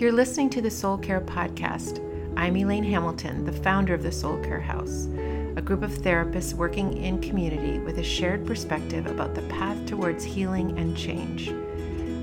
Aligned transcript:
You're 0.00 0.12
listening 0.12 0.48
to 0.50 0.62
the 0.62 0.70
Soul 0.70 0.96
Care 0.96 1.20
Podcast. 1.20 2.00
I'm 2.34 2.56
Elaine 2.56 2.84
Hamilton, 2.84 3.44
the 3.44 3.52
founder 3.52 3.92
of 3.92 4.02
the 4.02 4.10
Soul 4.10 4.38
Care 4.38 4.58
House, 4.58 5.08
a 5.56 5.62
group 5.62 5.82
of 5.82 5.90
therapists 5.90 6.54
working 6.54 6.96
in 6.96 7.20
community 7.20 7.78
with 7.80 7.98
a 7.98 8.02
shared 8.02 8.46
perspective 8.46 9.06
about 9.06 9.34
the 9.34 9.42
path 9.42 9.84
towards 9.84 10.24
healing 10.24 10.78
and 10.78 10.96
change. 10.96 11.48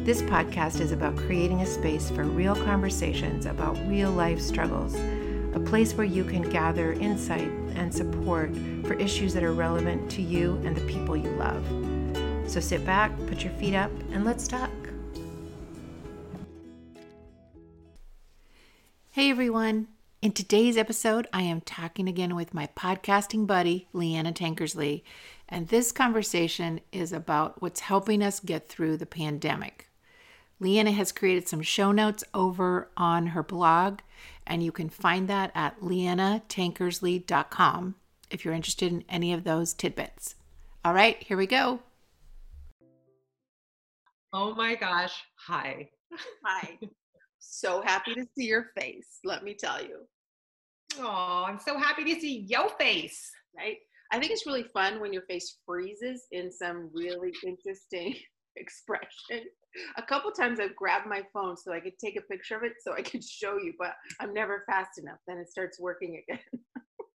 This 0.04 0.24
podcast 0.24 0.80
is 0.82 0.92
about 0.92 1.18
creating 1.18 1.62
a 1.62 1.68
space 1.68 2.10
for 2.10 2.24
real 2.24 2.56
conversations 2.56 3.46
about 3.46 3.78
real 3.88 4.10
life 4.10 4.42
struggles, 4.42 4.96
a 5.54 5.60
place 5.64 5.94
where 5.94 6.08
you 6.08 6.24
can 6.24 6.50
gather 6.50 6.94
insight 6.94 7.52
and 7.76 7.94
support 7.94 8.50
for 8.86 8.96
issues 8.96 9.36
that 9.36 9.44
are 9.44 9.54
relevant 9.54 10.10
to 10.14 10.24
you 10.24 10.60
and 10.66 10.76
the 10.76 10.82
people 10.92 11.16
you 11.16 11.30
love. 11.30 11.64
So 12.50 12.60
sit 12.60 12.84
back, 12.88 13.12
put 13.28 13.44
your 13.44 13.54
feet 13.54 13.76
up, 13.76 13.92
and 14.14 14.26
let's 14.26 14.48
talk. 14.48 14.72
Hey 19.18 19.32
everyone. 19.32 19.88
In 20.22 20.32
today's 20.32 20.78
episode, 20.78 21.28
I 21.34 21.42
am 21.42 21.62
talking 21.62 22.08
again 22.08 22.36
with 22.36 22.54
my 22.54 22.70
podcasting 22.78 23.48
buddy, 23.48 23.88
Leeana 23.92 24.32
Tankersley, 24.32 25.02
and 25.50 25.70
this 25.70 25.92
conversation 25.92 26.82
is 26.92 27.12
about 27.12 27.60
what's 27.60 27.80
helping 27.80 28.22
us 28.22 28.40
get 28.40 28.70
through 28.70 28.98
the 28.98 29.08
pandemic. 29.08 29.90
Leeana 30.62 30.94
has 30.94 31.12
created 31.12 31.48
some 31.48 31.64
show 31.64 31.92
notes 31.92 32.24
over 32.36 32.92
on 32.96 33.26
her 33.26 33.42
blog, 33.42 34.02
and 34.46 34.62
you 34.62 34.72
can 34.72 34.88
find 34.88 35.28
that 35.28 35.52
at 35.56 35.82
leeanatankersley.com 35.82 37.96
if 38.30 38.46
you're 38.46 38.54
interested 38.54 38.92
in 38.92 39.04
any 39.10 39.34
of 39.34 39.46
those 39.46 39.74
tidbits. 39.74 40.36
All 40.86 40.94
right, 40.94 41.18
here 41.24 41.38
we 41.38 41.48
go. 41.48 41.80
Oh 44.32 44.54
my 44.54 44.76
gosh. 44.76 45.24
Hi. 45.48 45.90
Hi. 46.46 46.78
So 47.58 47.82
happy 47.82 48.14
to 48.14 48.24
see 48.38 48.46
your 48.46 48.68
face, 48.80 49.18
let 49.24 49.44
me 49.44 49.56
tell 49.60 49.82
you. 49.82 50.02
Oh, 51.00 51.44
I'm 51.48 51.58
so 51.58 51.76
happy 51.80 52.04
to 52.04 52.22
see 52.22 52.46
your 52.48 52.70
face. 52.78 53.32
Right? 53.58 53.78
I 54.12 54.20
think 54.20 54.32
it's 54.32 54.46
really 54.46 54.62
fun 54.62 55.00
when 55.00 55.12
your 55.12 55.24
face 55.24 55.58
freezes 55.66 56.28
in 56.32 56.52
some 56.52 56.92
really 56.94 57.34
interesting 57.44 58.14
expression. 58.58 59.50
A 59.98 60.04
couple 60.04 60.32
times 60.32 60.60
I've 60.60 60.76
grabbed 60.76 61.08
my 61.08 61.24
phone 61.34 61.58
so 61.58 61.74
I 61.74 61.80
could 61.80 61.98
take 61.98 62.16
a 62.16 62.22
picture 62.32 62.58
of 62.58 62.62
it 62.62 62.74
so 62.80 62.94
I 62.94 63.02
could 63.02 63.24
show 63.24 63.58
you, 63.58 63.74
but 63.80 63.94
I'm 64.20 64.36
never 64.36 64.64
fast 64.70 65.00
enough. 65.00 65.18
Then 65.28 65.40
it 65.40 65.50
starts 65.50 65.80
working 65.80 66.22
again. 66.30 66.44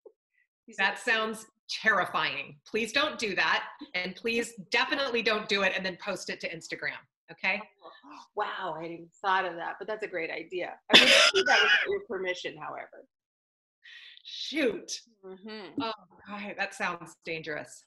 that 0.78 1.00
sounds 1.00 1.46
terrifying. 1.68 2.58
Please 2.64 2.92
don't 2.92 3.18
do 3.18 3.34
that. 3.34 3.64
And 3.96 4.14
please 4.14 4.52
definitely 4.70 5.22
don't 5.22 5.48
do 5.48 5.62
it 5.62 5.72
and 5.74 5.84
then 5.84 5.98
post 6.00 6.30
it 6.30 6.38
to 6.42 6.48
Instagram. 6.48 7.02
Okay. 7.30 7.60
Wow, 8.34 8.76
I 8.78 8.82
hadn't 8.82 9.08
thought 9.20 9.44
of 9.44 9.56
that, 9.56 9.74
but 9.78 9.86
that's 9.86 10.04
a 10.04 10.08
great 10.08 10.30
idea. 10.30 10.72
I 10.94 11.00
would 11.00 11.08
do 11.34 11.44
that 11.44 11.62
without 11.62 11.90
your 11.90 12.00
permission, 12.08 12.56
however. 12.56 13.06
Shoot. 14.24 15.00
Mm-hmm. 15.24 15.82
Oh, 15.82 15.92
God, 16.26 16.54
that 16.56 16.74
sounds 16.74 17.14
dangerous. 17.24 17.84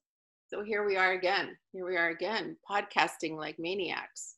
So 0.48 0.64
here 0.64 0.86
we 0.86 0.98
are 0.98 1.14
again. 1.14 1.56
Here 1.72 1.86
we 1.86 1.98
are 1.98 2.10
again, 2.10 2.58
podcasting 2.70 3.38
like 3.38 3.56
maniacs. 3.58 4.36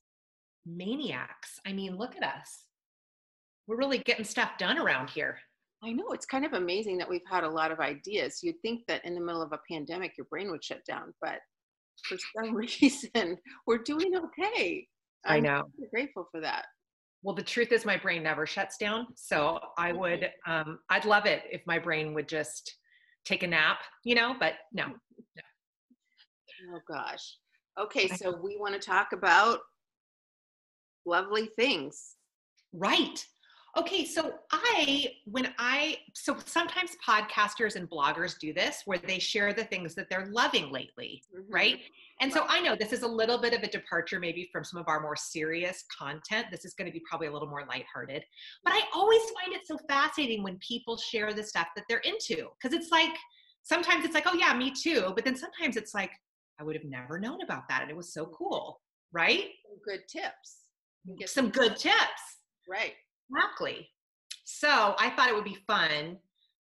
Maniacs. 0.66 1.60
I 1.66 1.74
mean, 1.74 1.98
look 1.98 2.16
at 2.16 2.24
us. 2.24 2.66
We're 3.68 3.78
really 3.78 3.98
getting 4.00 4.26
stuff 4.26 4.52
done 4.58 4.78
around 4.78 5.10
here. 5.10 5.40
I 5.84 5.92
know 5.92 6.12
it's 6.12 6.26
kind 6.26 6.46
of 6.46 6.54
amazing 6.54 6.98
that 7.00 7.10
we've 7.10 7.22
had 7.30 7.44
a 7.44 7.50
lot 7.50 7.72
of 7.72 7.80
ideas. 7.80 8.40
You'd 8.42 8.62
think 8.62 8.82
that 8.88 9.04
in 9.04 9.16
the 9.16 9.22
middle 9.22 9.42
of 9.42 9.52
a 9.52 9.60
pandemic, 9.70 10.14
your 10.18 10.28
brain 10.30 10.50
would 10.52 10.64
shut 10.64 10.86
down, 10.86 11.14
but 11.22 11.40
for 12.08 12.18
some 12.38 12.56
reason, 12.56 13.38
we're 13.68 13.80
doing 13.80 14.14
okay. 14.16 14.88
I 15.26 15.40
know. 15.40 15.64
Grateful 15.92 16.28
for 16.32 16.42
that. 16.42 16.66
Well, 17.22 17.36
the 17.36 17.44
truth 17.44 17.72
is, 17.72 17.86
my 17.86 17.98
brain 17.98 18.24
never 18.24 18.46
shuts 18.46 18.78
down. 18.78 19.08
So 19.16 19.60
I 19.78 19.94
would, 19.94 20.30
um, 20.46 20.80
I'd 20.90 21.06
love 21.06 21.26
it 21.26 21.44
if 21.52 21.62
my 21.66 21.80
brain 21.80 22.14
would 22.14 22.28
just 22.28 22.76
take 23.26 23.44
a 23.44 23.48
nap, 23.48 23.80
you 24.04 24.16
know. 24.16 24.36
But 24.38 24.56
no. 24.74 24.88
no. 24.88 24.94
Oh 26.76 26.80
gosh. 26.88 27.38
Okay, 27.80 28.08
so 28.08 28.40
we 28.44 28.58
want 28.60 28.74
to 28.74 28.80
talk 28.80 29.14
about 29.14 29.60
lovely 31.06 31.48
things. 31.56 32.16
Right. 32.74 33.26
Okay, 33.76 34.06
so 34.06 34.36
I, 34.52 35.14
when 35.26 35.52
I, 35.58 35.98
so 36.14 36.38
sometimes 36.46 36.92
podcasters 37.08 37.76
and 37.76 37.90
bloggers 37.90 38.38
do 38.38 38.54
this 38.54 38.84
where 38.86 39.00
they 39.00 39.18
share 39.18 39.52
the 39.52 39.64
things 39.64 39.96
that 39.96 40.12
they're 40.12 40.30
loving 40.32 40.72
lately, 40.72 41.24
mm-hmm. 41.36 41.52
right? 41.52 41.80
And 42.22 42.32
so 42.32 42.46
I 42.48 42.62
know 42.62 42.76
this 42.76 42.94
is 42.94 43.02
a 43.02 43.08
little 43.08 43.40
bit 43.40 43.54
of 43.54 43.64
a 43.64 43.68
departure 43.68 44.20
maybe 44.20 44.48
from 44.52 44.64
some 44.64 44.80
of 44.80 44.88
our 44.88 45.02
more 45.02 45.16
serious 45.16 45.86
content. 45.98 46.48
This 46.52 46.66
is 46.66 46.76
going 46.76 46.86
to 46.86 46.92
be 46.92 47.02
probably 47.10 47.28
a 47.28 47.34
little 47.34 47.48
more 47.48 47.66
lighthearted. 47.68 48.24
But 48.64 48.74
I 48.74 48.82
always 48.94 49.22
find 49.42 49.56
it 49.56 49.66
so 49.66 49.80
fascinating 49.90 50.44
when 50.44 50.60
people 50.60 50.96
share 50.96 51.34
the 51.34 51.44
stuff 51.44 51.68
that 51.76 51.86
they're 51.90 52.00
into 52.00 52.50
because 52.62 52.78
it's 52.78 52.92
like, 52.92 53.16
sometimes 53.64 54.06
it's 54.06 54.14
like, 54.14 54.28
oh 54.28 54.36
yeah, 54.36 54.54
me 54.56 54.72
too. 54.72 55.14
But 55.16 55.26
then 55.26 55.36
sometimes 55.36 55.78
it's 55.78 55.96
like, 55.96 56.12
I 56.60 56.64
would 56.64 56.76
have 56.76 56.86
never 56.86 57.20
known 57.20 57.42
about 57.42 57.68
that. 57.70 57.82
And 57.82 57.90
it 57.90 57.98
was 57.98 58.14
so 58.14 58.28
cool, 58.28 58.82
right? 59.12 59.46
Some 59.68 59.80
good 59.84 60.02
tips. 60.08 60.58
Some 61.26 61.50
good 61.50 61.76
tips. 61.76 62.38
Right. 62.70 62.94
Exactly. 63.30 63.90
So 64.46 64.96
I 65.00 65.10
thought 65.12 65.30
it 65.30 65.36
would 65.36 65.44
be 65.44 65.58
fun 65.68 66.18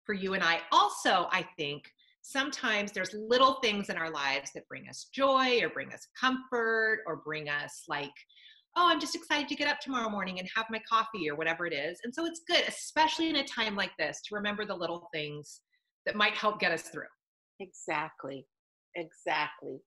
for 0.05 0.15
you 0.15 0.35
and 0.35 0.43
I. 0.43 0.61
Also, 0.73 1.29
I 1.31 1.47
think 1.57 1.91
sometimes 2.23 2.93
there's 2.93 3.15
little 3.15 3.55
things 3.63 3.91
in 3.91 3.97
our 3.97 4.11
lives 4.11 4.53
that 4.55 4.69
bring 4.69 4.89
us 4.89 5.09
joy 5.13 5.61
or 5.63 5.69
bring 5.69 5.93
us 5.93 6.07
comfort 6.19 7.01
or 7.07 7.17
bring 7.25 7.49
us 7.49 7.85
like, 7.89 8.13
oh, 8.77 8.89
I'm 8.89 9.01
just 9.01 9.15
excited 9.15 9.49
to 9.49 9.55
get 9.55 9.69
up 9.69 9.81
tomorrow 9.81 10.09
morning 10.09 10.39
and 10.39 10.49
have 10.55 10.67
my 10.71 10.81
coffee 10.89 11.29
or 11.29 11.37
whatever 11.37 11.67
it 11.67 11.73
is. 11.73 12.01
And 12.05 12.15
so 12.15 12.27
it's 12.27 12.43
good, 12.49 12.65
especially 12.67 13.29
in 13.29 13.37
a 13.37 13.45
time 13.45 13.77
like 13.77 13.93
this, 13.99 14.21
to 14.29 14.35
remember 14.35 14.65
the 14.65 14.75
little 14.75 15.09
things 15.13 15.61
that 16.07 16.17
might 16.17 16.35
help 16.35 16.61
get 16.61 16.73
us 16.73 16.83
through. 16.83 17.03
Exactly. 17.61 18.47
Exactly 18.97 19.79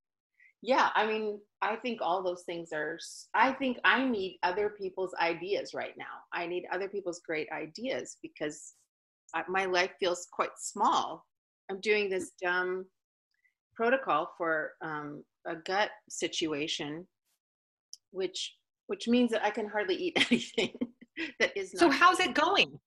yeah 0.61 0.89
i 0.95 1.05
mean 1.05 1.39
i 1.61 1.75
think 1.75 1.99
all 2.01 2.23
those 2.23 2.43
things 2.43 2.73
are 2.73 2.97
i 3.35 3.51
think 3.51 3.77
i 3.83 4.03
need 4.03 4.39
other 4.43 4.69
people's 4.69 5.13
ideas 5.21 5.73
right 5.73 5.93
now. 5.97 6.05
I 6.33 6.47
need 6.47 6.65
other 6.71 6.89
people's 6.89 7.21
great 7.25 7.47
ideas 7.51 8.17
because 8.21 8.73
my 9.47 9.65
life 9.65 9.91
feels 9.99 10.27
quite 10.31 10.57
small. 10.57 11.25
I'm 11.69 11.79
doing 11.81 12.09
this 12.09 12.31
dumb 12.41 12.85
protocol 13.75 14.31
for 14.37 14.71
um, 14.81 15.23
a 15.45 15.55
gut 15.55 15.89
situation 16.09 17.05
which 18.11 18.55
which 18.87 19.07
means 19.07 19.31
that 19.31 19.45
i 19.45 19.49
can 19.49 19.67
hardly 19.67 19.95
eat 19.95 20.13
anything 20.31 20.73
that 21.39 21.55
is 21.55 21.73
so 21.75 21.89
how's 21.89 22.19
it 22.19 22.33
going? 22.33 22.79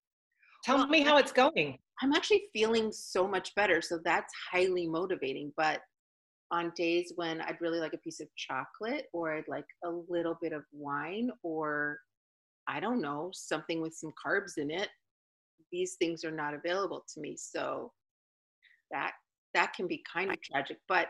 Tell 0.62 0.76
well, 0.76 0.88
me 0.88 1.00
how 1.00 1.16
it's 1.16 1.32
going. 1.32 1.78
I'm 2.02 2.12
actually 2.12 2.42
feeling 2.52 2.92
so 2.92 3.26
much 3.26 3.54
better 3.54 3.80
so 3.80 3.98
that's 4.04 4.32
highly 4.50 4.86
motivating 4.86 5.52
but 5.56 5.80
on 6.50 6.72
days 6.76 7.12
when 7.16 7.40
I'd 7.40 7.60
really 7.60 7.78
like 7.78 7.94
a 7.94 7.98
piece 7.98 8.20
of 8.20 8.28
chocolate 8.36 9.06
or 9.12 9.32
I'd 9.32 9.48
like 9.48 9.66
a 9.84 9.90
little 10.08 10.36
bit 10.40 10.52
of 10.52 10.62
wine 10.72 11.30
or 11.42 11.98
I 12.68 12.80
don't 12.80 13.00
know, 13.00 13.30
something 13.32 13.80
with 13.80 13.94
some 13.94 14.12
carbs 14.24 14.58
in 14.58 14.70
it, 14.70 14.88
these 15.72 15.96
things 15.98 16.24
are 16.24 16.30
not 16.30 16.54
available 16.54 17.04
to 17.14 17.20
me. 17.20 17.36
So 17.38 17.92
that 18.90 19.12
that 19.54 19.72
can 19.74 19.86
be 19.86 20.02
kind 20.12 20.30
of 20.30 20.40
tragic, 20.42 20.78
but 20.88 21.08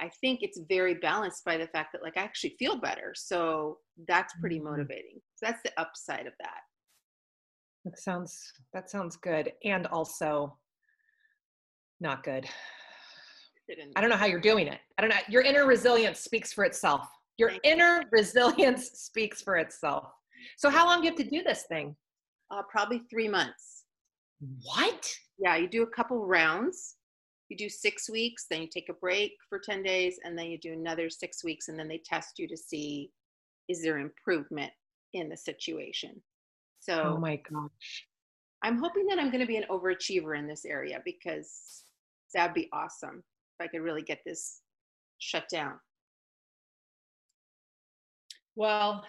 I 0.00 0.10
think 0.20 0.40
it's 0.42 0.60
very 0.68 0.94
balanced 0.94 1.44
by 1.44 1.56
the 1.56 1.68
fact 1.68 1.90
that 1.92 2.02
like 2.02 2.16
I 2.16 2.22
actually 2.22 2.56
feel 2.58 2.76
better. 2.76 3.12
So 3.14 3.78
that's 4.08 4.34
pretty 4.40 4.56
mm-hmm. 4.56 4.70
motivating. 4.70 5.20
So 5.36 5.46
that's 5.46 5.62
the 5.62 5.72
upside 5.80 6.26
of 6.26 6.32
that. 6.40 6.60
That 7.84 7.98
sounds 7.98 8.52
that 8.72 8.90
sounds 8.90 9.16
good 9.16 9.52
and 9.64 9.86
also 9.88 10.56
not 12.00 12.24
good. 12.24 12.46
I 13.96 14.00
don't 14.00 14.10
know 14.10 14.16
how 14.16 14.26
you're 14.26 14.40
doing 14.40 14.66
it. 14.66 14.80
I 14.98 15.02
don't 15.02 15.10
know. 15.10 15.16
Your 15.28 15.42
inner 15.42 15.66
resilience 15.66 16.20
speaks 16.20 16.52
for 16.52 16.64
itself. 16.64 17.08
Your 17.38 17.50
Thank 17.50 17.62
inner 17.64 18.00
you. 18.02 18.08
resilience 18.10 18.90
speaks 18.94 19.40
for 19.40 19.56
itself. 19.56 20.12
So, 20.56 20.68
how 20.70 20.86
long 20.86 21.00
do 21.00 21.06
you 21.06 21.10
have 21.10 21.18
to 21.18 21.30
do 21.30 21.42
this 21.42 21.64
thing? 21.68 21.96
Uh, 22.50 22.62
probably 22.70 23.00
three 23.10 23.28
months. 23.28 23.84
What? 24.62 25.08
Yeah, 25.38 25.56
you 25.56 25.68
do 25.68 25.82
a 25.82 25.86
couple 25.86 26.26
rounds. 26.26 26.96
You 27.48 27.56
do 27.56 27.68
six 27.68 28.08
weeks, 28.08 28.46
then 28.50 28.62
you 28.62 28.68
take 28.72 28.88
a 28.88 28.94
break 28.94 29.32
for 29.48 29.58
10 29.58 29.82
days, 29.82 30.18
and 30.24 30.38
then 30.38 30.46
you 30.46 30.58
do 30.58 30.72
another 30.72 31.10
six 31.10 31.44
weeks, 31.44 31.68
and 31.68 31.78
then 31.78 31.86
they 31.86 32.00
test 32.04 32.38
you 32.38 32.48
to 32.48 32.56
see 32.56 33.10
is 33.68 33.82
there 33.82 33.98
improvement 33.98 34.72
in 35.12 35.28
the 35.28 35.36
situation. 35.36 36.20
So, 36.80 37.14
oh 37.16 37.18
my 37.18 37.36
gosh. 37.36 38.06
I'm 38.64 38.78
hoping 38.78 39.06
that 39.06 39.18
I'm 39.18 39.30
going 39.30 39.40
to 39.40 39.46
be 39.46 39.56
an 39.56 39.66
overachiever 39.70 40.38
in 40.38 40.46
this 40.46 40.64
area 40.64 41.00
because 41.04 41.84
that'd 42.34 42.54
be 42.54 42.68
awesome. 42.72 43.22
I 43.62 43.68
could 43.68 43.80
really 43.80 44.02
get 44.02 44.20
this 44.24 44.60
shut 45.18 45.48
down. 45.48 45.74
Well, 48.54 49.04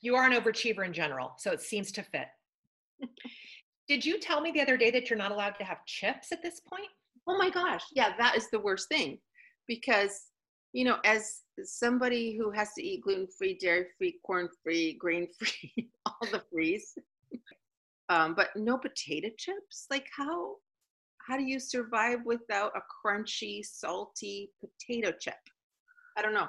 you 0.00 0.16
are 0.16 0.26
an 0.26 0.32
overachiever 0.32 0.86
in 0.86 0.92
general, 0.92 1.34
so 1.38 1.50
it 1.50 1.60
seems 1.60 1.92
to 1.92 2.02
fit. 2.02 2.28
Did 3.88 4.04
you 4.06 4.18
tell 4.18 4.40
me 4.40 4.50
the 4.52 4.60
other 4.60 4.76
day 4.76 4.90
that 4.90 5.10
you're 5.10 5.18
not 5.18 5.32
allowed 5.32 5.58
to 5.58 5.64
have 5.64 5.84
chips 5.86 6.32
at 6.32 6.42
this 6.42 6.60
point? 6.60 6.88
Oh 7.26 7.36
my 7.36 7.50
gosh. 7.50 7.82
Yeah, 7.94 8.14
that 8.18 8.36
is 8.36 8.48
the 8.50 8.60
worst 8.60 8.88
thing 8.88 9.18
because, 9.68 10.28
you 10.72 10.84
know, 10.84 10.98
as 11.04 11.40
somebody 11.62 12.36
who 12.36 12.50
has 12.50 12.72
to 12.74 12.82
eat 12.82 13.02
gluten 13.02 13.26
free, 13.36 13.58
dairy 13.60 13.86
free, 13.98 14.18
corn 14.24 14.48
free, 14.62 14.94
grain 14.94 15.28
free, 15.38 15.90
all 16.06 16.28
the 16.30 16.42
frees, 16.50 16.94
um, 18.08 18.34
but 18.34 18.48
no 18.56 18.78
potato 18.78 19.28
chips. 19.36 19.86
Like 19.90 20.06
how 20.16 20.56
how 21.26 21.36
do 21.36 21.44
you 21.44 21.60
survive 21.60 22.18
without 22.24 22.72
a 22.76 22.80
crunchy, 23.06 23.64
salty 23.64 24.50
potato 24.60 25.12
chip? 25.18 25.34
I 26.16 26.22
don't 26.22 26.34
know. 26.34 26.48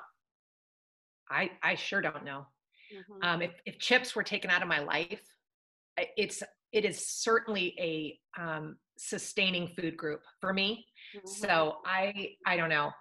I 1.30 1.52
I 1.62 1.76
sure 1.76 2.02
don't 2.02 2.26
know. 2.26 2.46
Mm-hmm. 2.94 3.28
Um, 3.28 3.42
if 3.42 3.52
if 3.66 3.80
chips 3.80 4.16
were 4.16 4.24
taken 4.24 4.50
out 4.50 4.62
of 4.62 4.68
my 4.68 4.80
life, 4.80 5.22
it's 5.98 6.44
it 6.72 6.86
is 6.86 7.06
certainly 7.08 7.76
a 7.80 8.42
um, 8.42 8.78
sustaining 8.98 9.68
food 9.76 9.96
group 9.96 10.22
for 10.42 10.54
me. 10.54 10.86
Mm-hmm. 11.16 11.28
So 11.28 11.78
I 11.86 12.36
I 12.46 12.58
don't 12.58 12.70
know 12.70 12.92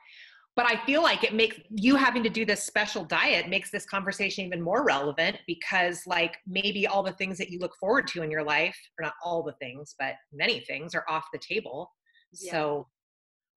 but 0.54 0.66
I 0.66 0.84
feel 0.84 1.02
like 1.02 1.24
it 1.24 1.34
makes 1.34 1.56
you 1.70 1.96
having 1.96 2.22
to 2.24 2.28
do 2.28 2.44
this 2.44 2.62
special 2.62 3.04
diet 3.04 3.48
makes 3.48 3.70
this 3.70 3.86
conversation 3.86 4.44
even 4.44 4.60
more 4.60 4.84
relevant 4.84 5.38
because 5.46 6.02
like 6.06 6.36
maybe 6.46 6.86
all 6.86 7.02
the 7.02 7.12
things 7.12 7.38
that 7.38 7.48
you 7.48 7.58
look 7.58 7.72
forward 7.80 8.06
to 8.08 8.22
in 8.22 8.30
your 8.30 8.44
life, 8.44 8.76
or 8.98 9.04
not 9.04 9.14
all 9.24 9.42
the 9.42 9.54
things, 9.54 9.94
but 9.98 10.14
many 10.32 10.60
things 10.60 10.94
are 10.94 11.04
off 11.08 11.24
the 11.32 11.38
table. 11.38 11.90
Yeah. 12.34 12.52
So 12.52 12.88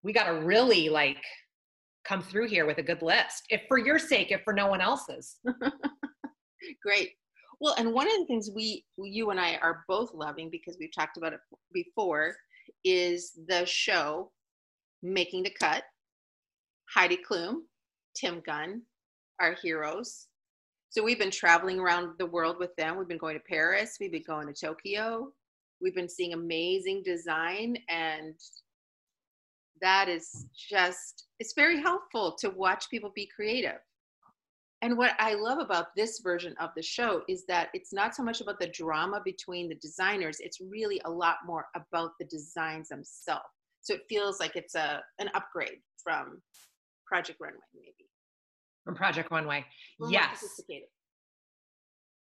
we 0.03 0.13
got 0.13 0.25
to 0.25 0.45
really 0.45 0.87
like 0.87 1.21
come 2.05 2.21
through 2.21 2.47
here 2.47 2.65
with 2.65 2.77
a 2.77 2.83
good 2.83 3.01
list. 3.01 3.43
If 3.49 3.63
for 3.67 3.77
your 3.77 3.99
sake, 3.99 4.31
if 4.31 4.41
for 4.43 4.53
no 4.53 4.67
one 4.67 4.79
else's. 4.79 5.37
Great. 6.83 7.11
Well, 7.59 7.75
and 7.77 7.93
one 7.93 8.07
of 8.07 8.13
the 8.13 8.25
things 8.25 8.51
we 8.55 8.85
you 8.97 9.31
and 9.31 9.39
I 9.39 9.55
are 9.57 9.83
both 9.89 10.13
loving 10.13 10.49
because 10.49 10.77
we've 10.79 10.93
talked 10.95 11.17
about 11.17 11.33
it 11.33 11.39
before 11.73 12.35
is 12.85 13.37
the 13.47 13.65
show 13.65 14.31
Making 15.03 15.43
the 15.43 15.53
Cut 15.59 15.83
Heidi 16.95 17.17
Klum, 17.17 17.63
Tim 18.15 18.41
Gunn, 18.45 18.81
our 19.41 19.53
heroes. 19.61 20.27
So 20.87 21.03
we've 21.03 21.19
been 21.19 21.29
traveling 21.29 21.77
around 21.77 22.11
the 22.17 22.25
world 22.25 22.55
with 22.57 22.73
them. 22.77 22.97
We've 22.97 23.07
been 23.07 23.17
going 23.17 23.35
to 23.35 23.43
Paris, 23.49 23.97
we've 23.99 24.13
been 24.13 24.23
going 24.25 24.47
to 24.47 24.53
Tokyo. 24.53 25.33
We've 25.81 25.93
been 25.93 26.07
seeing 26.07 26.31
amazing 26.31 27.03
design 27.03 27.75
and 27.89 28.35
that 29.81 30.07
is 30.07 30.45
just 30.55 31.25
it's 31.37 31.51
very 31.53 31.81
helpful 31.81 32.33
to 32.39 32.49
watch 32.49 32.89
people 32.89 33.11
be 33.13 33.29
creative. 33.35 33.81
And 34.81 34.97
what 34.97 35.15
I 35.19 35.33
love 35.33 35.59
about 35.59 35.87
this 35.97 36.21
version 36.23 36.55
of 36.61 36.69
the 36.77 36.81
show 36.81 37.23
is 37.27 37.45
that 37.47 37.71
it's 37.73 37.91
not 37.91 38.15
so 38.15 38.23
much 38.23 38.39
about 38.39 38.57
the 38.61 38.67
drama 38.67 39.19
between 39.25 39.67
the 39.67 39.75
designers, 39.75 40.37
it's 40.39 40.61
really 40.61 41.01
a 41.03 41.11
lot 41.11 41.39
more 41.45 41.65
about 41.75 42.11
the 42.21 42.25
designs 42.27 42.87
themselves. 42.87 43.43
So 43.81 43.95
it 43.95 44.03
feels 44.07 44.39
like 44.39 44.55
it's 44.55 44.75
a 44.75 45.01
an 45.19 45.29
upgrade 45.33 45.81
from 46.01 46.41
Project 47.05 47.39
Runway, 47.39 47.59
maybe. 47.73 48.09
From 48.83 48.95
Project 48.95 49.31
Runway. 49.31 49.65
yes. 50.09 50.43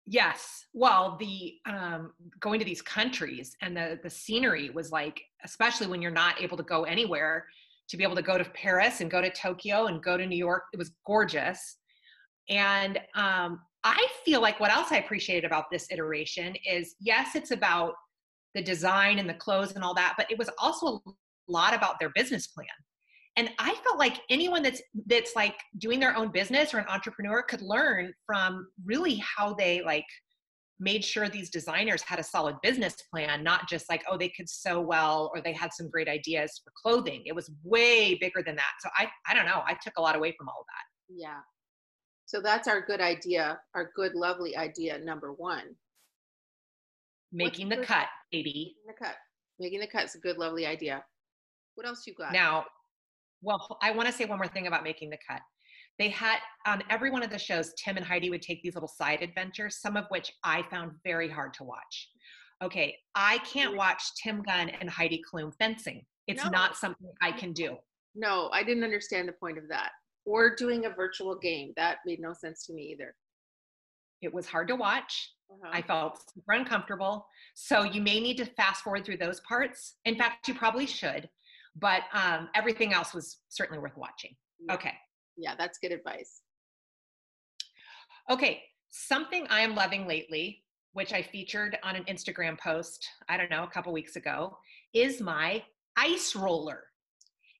Yes. 0.08 0.66
Well, 0.72 1.16
the 1.18 1.54
um, 1.66 2.12
going 2.38 2.60
to 2.60 2.64
these 2.64 2.80
countries 2.80 3.56
and 3.60 3.76
the 3.76 3.98
the 4.02 4.10
scenery 4.10 4.70
was 4.70 4.92
like, 4.92 5.20
especially 5.44 5.88
when 5.88 6.00
you're 6.00 6.12
not 6.12 6.40
able 6.40 6.56
to 6.56 6.62
go 6.62 6.84
anywhere, 6.84 7.44
to 7.88 7.96
be 7.96 8.04
able 8.04 8.14
to 8.14 8.22
go 8.22 8.38
to 8.38 8.44
Paris 8.44 9.00
and 9.00 9.10
go 9.10 9.20
to 9.20 9.30
Tokyo 9.30 9.86
and 9.86 10.02
go 10.02 10.16
to 10.16 10.24
New 10.24 10.38
York, 10.38 10.64
it 10.72 10.78
was 10.78 10.92
gorgeous. 11.06 11.78
And 12.48 12.98
um, 13.16 13.60
I 13.82 14.06
feel 14.24 14.40
like 14.40 14.60
what 14.60 14.70
else 14.70 14.92
I 14.92 14.98
appreciated 14.98 15.44
about 15.44 15.64
this 15.72 15.88
iteration 15.90 16.54
is 16.68 16.94
yes, 17.00 17.34
it's 17.34 17.50
about 17.50 17.94
the 18.54 18.62
design 18.62 19.18
and 19.18 19.28
the 19.28 19.34
clothes 19.34 19.74
and 19.74 19.84
all 19.84 19.94
that, 19.94 20.14
but 20.16 20.30
it 20.30 20.38
was 20.38 20.50
also 20.58 21.02
a 21.06 21.12
lot 21.48 21.74
about 21.74 21.98
their 21.98 22.10
business 22.14 22.46
plan 22.46 22.66
and 23.36 23.50
i 23.58 23.74
felt 23.84 23.98
like 23.98 24.20
anyone 24.30 24.62
that's 24.62 24.82
that's 25.06 25.36
like 25.36 25.56
doing 25.78 26.00
their 26.00 26.16
own 26.16 26.30
business 26.30 26.72
or 26.74 26.78
an 26.78 26.86
entrepreneur 26.88 27.42
could 27.42 27.62
learn 27.62 28.12
from 28.24 28.66
really 28.84 29.16
how 29.16 29.52
they 29.54 29.82
like 29.82 30.06
made 30.78 31.04
sure 31.04 31.28
these 31.28 31.50
designers 31.50 32.02
had 32.02 32.18
a 32.18 32.22
solid 32.22 32.56
business 32.62 32.96
plan 33.10 33.42
not 33.42 33.68
just 33.68 33.88
like 33.88 34.02
oh 34.10 34.16
they 34.16 34.28
could 34.28 34.48
sew 34.48 34.80
well 34.80 35.30
or 35.34 35.40
they 35.40 35.52
had 35.52 35.72
some 35.72 35.88
great 35.88 36.08
ideas 36.08 36.60
for 36.62 36.72
clothing. 36.76 37.22
It 37.24 37.34
was 37.34 37.50
way 37.64 38.14
bigger 38.16 38.42
than 38.44 38.56
that. 38.56 38.72
So 38.80 38.90
i 38.96 39.08
i 39.26 39.34
don't 39.34 39.46
know. 39.46 39.62
I 39.66 39.76
took 39.82 39.94
a 39.96 40.02
lot 40.02 40.16
away 40.16 40.34
from 40.36 40.48
all 40.48 40.60
of 40.60 40.66
that. 40.66 41.22
Yeah. 41.22 41.40
So 42.26 42.40
that's 42.40 42.68
our 42.68 42.80
good 42.80 43.00
idea 43.00 43.58
our 43.74 43.90
good 43.94 44.14
lovely 44.14 44.56
idea 44.56 44.98
number 44.98 45.32
one. 45.32 45.76
Making 47.32 47.68
What's 47.68 47.80
the 47.80 47.86
cut 47.86 48.06
baby. 48.30 48.76
Making 48.86 48.94
the 48.98 49.04
cut. 49.04 49.16
Making 49.58 49.80
the 49.80 49.86
cut 49.86 50.04
is 50.04 50.14
a 50.14 50.18
good 50.18 50.36
lovely 50.36 50.66
idea. 50.66 51.02
What 51.74 51.86
else 51.86 52.06
you 52.06 52.14
got? 52.14 52.32
Now 52.32 52.66
well, 53.46 53.78
I 53.80 53.92
want 53.92 54.08
to 54.08 54.12
say 54.12 54.24
one 54.24 54.38
more 54.38 54.48
thing 54.48 54.66
about 54.66 54.82
making 54.82 55.08
the 55.08 55.18
cut. 55.26 55.40
They 56.00 56.08
had 56.08 56.38
on 56.66 56.82
every 56.90 57.10
one 57.10 57.22
of 57.22 57.30
the 57.30 57.38
shows, 57.38 57.72
Tim 57.74 57.96
and 57.96 58.04
Heidi 58.04 58.28
would 58.28 58.42
take 58.42 58.60
these 58.62 58.74
little 58.74 58.88
side 58.88 59.22
adventures, 59.22 59.80
some 59.80 59.96
of 59.96 60.04
which 60.08 60.32
I 60.42 60.64
found 60.68 60.92
very 61.04 61.28
hard 61.28 61.54
to 61.54 61.64
watch. 61.64 62.10
Okay, 62.62 62.96
I 63.14 63.38
can't 63.38 63.76
watch 63.76 64.02
Tim 64.22 64.42
Gunn 64.42 64.70
and 64.80 64.90
Heidi 64.90 65.22
Klum 65.32 65.52
fencing. 65.58 66.04
It's 66.26 66.44
no. 66.44 66.50
not 66.50 66.76
something 66.76 67.08
I 67.22 67.30
can 67.30 67.52
do. 67.52 67.76
No, 68.16 68.50
I 68.52 68.64
didn't 68.64 68.82
understand 68.82 69.28
the 69.28 69.32
point 69.32 69.58
of 69.58 69.68
that. 69.68 69.90
Or 70.24 70.56
doing 70.56 70.86
a 70.86 70.90
virtual 70.90 71.38
game. 71.38 71.72
That 71.76 71.98
made 72.04 72.18
no 72.20 72.32
sense 72.32 72.66
to 72.66 72.74
me 72.74 72.94
either. 72.94 73.14
It 74.22 74.34
was 74.34 74.46
hard 74.46 74.66
to 74.68 74.76
watch. 74.76 75.32
Uh-huh. 75.48 75.70
I 75.72 75.82
felt 75.82 76.18
super 76.34 76.52
uncomfortable. 76.52 77.26
So 77.54 77.84
you 77.84 78.02
may 78.02 78.18
need 78.18 78.38
to 78.38 78.46
fast 78.46 78.82
forward 78.82 79.04
through 79.04 79.18
those 79.18 79.40
parts. 79.40 79.96
In 80.04 80.16
fact, 80.16 80.48
you 80.48 80.54
probably 80.54 80.86
should 80.86 81.28
but 81.78 82.02
um, 82.12 82.48
everything 82.54 82.92
else 82.92 83.14
was 83.14 83.38
certainly 83.48 83.80
worth 83.80 83.96
watching. 83.96 84.34
Yeah. 84.60 84.74
Okay. 84.74 84.94
Yeah, 85.36 85.54
that's 85.56 85.78
good 85.78 85.92
advice. 85.92 86.40
Okay, 88.30 88.62
something 88.88 89.46
I 89.50 89.60
am 89.60 89.74
loving 89.74 90.06
lately, 90.06 90.64
which 90.94 91.12
I 91.12 91.22
featured 91.22 91.78
on 91.82 91.94
an 91.94 92.04
Instagram 92.04 92.58
post, 92.58 93.06
I 93.28 93.36
don't 93.36 93.50
know, 93.50 93.64
a 93.64 93.68
couple 93.70 93.92
weeks 93.92 94.16
ago, 94.16 94.56
is 94.94 95.20
my 95.20 95.62
ice 95.96 96.34
roller. 96.34 96.84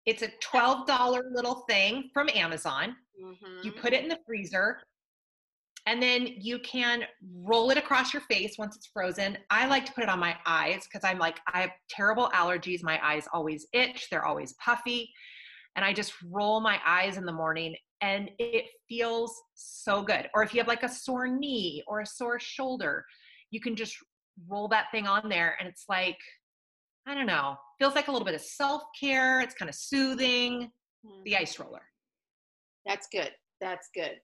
It's 0.06 0.22
a 0.22 0.30
$12 0.42 1.22
little 1.32 1.64
thing 1.68 2.10
from 2.14 2.28
Amazon. 2.34 2.96
Mm-hmm. 3.22 3.64
You 3.66 3.72
put 3.72 3.92
it 3.92 4.02
in 4.02 4.08
the 4.08 4.18
freezer 4.26 4.80
and 5.86 6.02
then 6.02 6.26
you 6.26 6.58
can 6.58 7.04
roll 7.44 7.70
it 7.70 7.78
across 7.78 8.12
your 8.12 8.22
face 8.22 8.56
once 8.58 8.74
it's 8.74 8.88
frozen. 8.88 9.38
I 9.50 9.66
like 9.66 9.86
to 9.86 9.92
put 9.92 10.02
it 10.02 10.10
on 10.10 10.18
my 10.18 10.36
eyes 10.44 10.82
because 10.84 11.08
I'm 11.08 11.18
like, 11.18 11.38
I 11.52 11.60
have 11.60 11.70
terrible 11.88 12.28
allergies. 12.34 12.82
My 12.82 13.00
eyes 13.06 13.28
always 13.32 13.66
itch, 13.72 14.08
they're 14.10 14.24
always 14.24 14.54
puffy. 14.54 15.12
And 15.76 15.84
I 15.84 15.92
just 15.92 16.14
roll 16.28 16.60
my 16.60 16.80
eyes 16.84 17.16
in 17.18 17.24
the 17.24 17.32
morning 17.32 17.76
and 18.00 18.30
it 18.38 18.64
feels 18.88 19.40
so 19.54 20.02
good. 20.02 20.28
Or 20.34 20.42
if 20.42 20.52
you 20.52 20.60
have 20.60 20.68
like 20.68 20.82
a 20.82 20.88
sore 20.88 21.28
knee 21.28 21.84
or 21.86 22.00
a 22.00 22.06
sore 22.06 22.40
shoulder, 22.40 23.04
you 23.50 23.60
can 23.60 23.76
just 23.76 23.96
roll 24.48 24.68
that 24.68 24.86
thing 24.90 25.06
on 25.06 25.28
there 25.28 25.56
and 25.60 25.68
it's 25.68 25.84
like, 25.88 26.18
I 27.06 27.14
don't 27.14 27.26
know, 27.26 27.56
feels 27.78 27.94
like 27.94 28.08
a 28.08 28.12
little 28.12 28.26
bit 28.26 28.34
of 28.34 28.40
self 28.40 28.82
care. 28.98 29.40
It's 29.40 29.54
kind 29.54 29.68
of 29.68 29.76
soothing. 29.76 30.72
Mm-hmm. 31.06 31.22
The 31.24 31.36
ice 31.36 31.60
roller. 31.60 31.82
That's 32.84 33.06
good. 33.12 33.30
That's 33.60 33.88
good. 33.94 34.18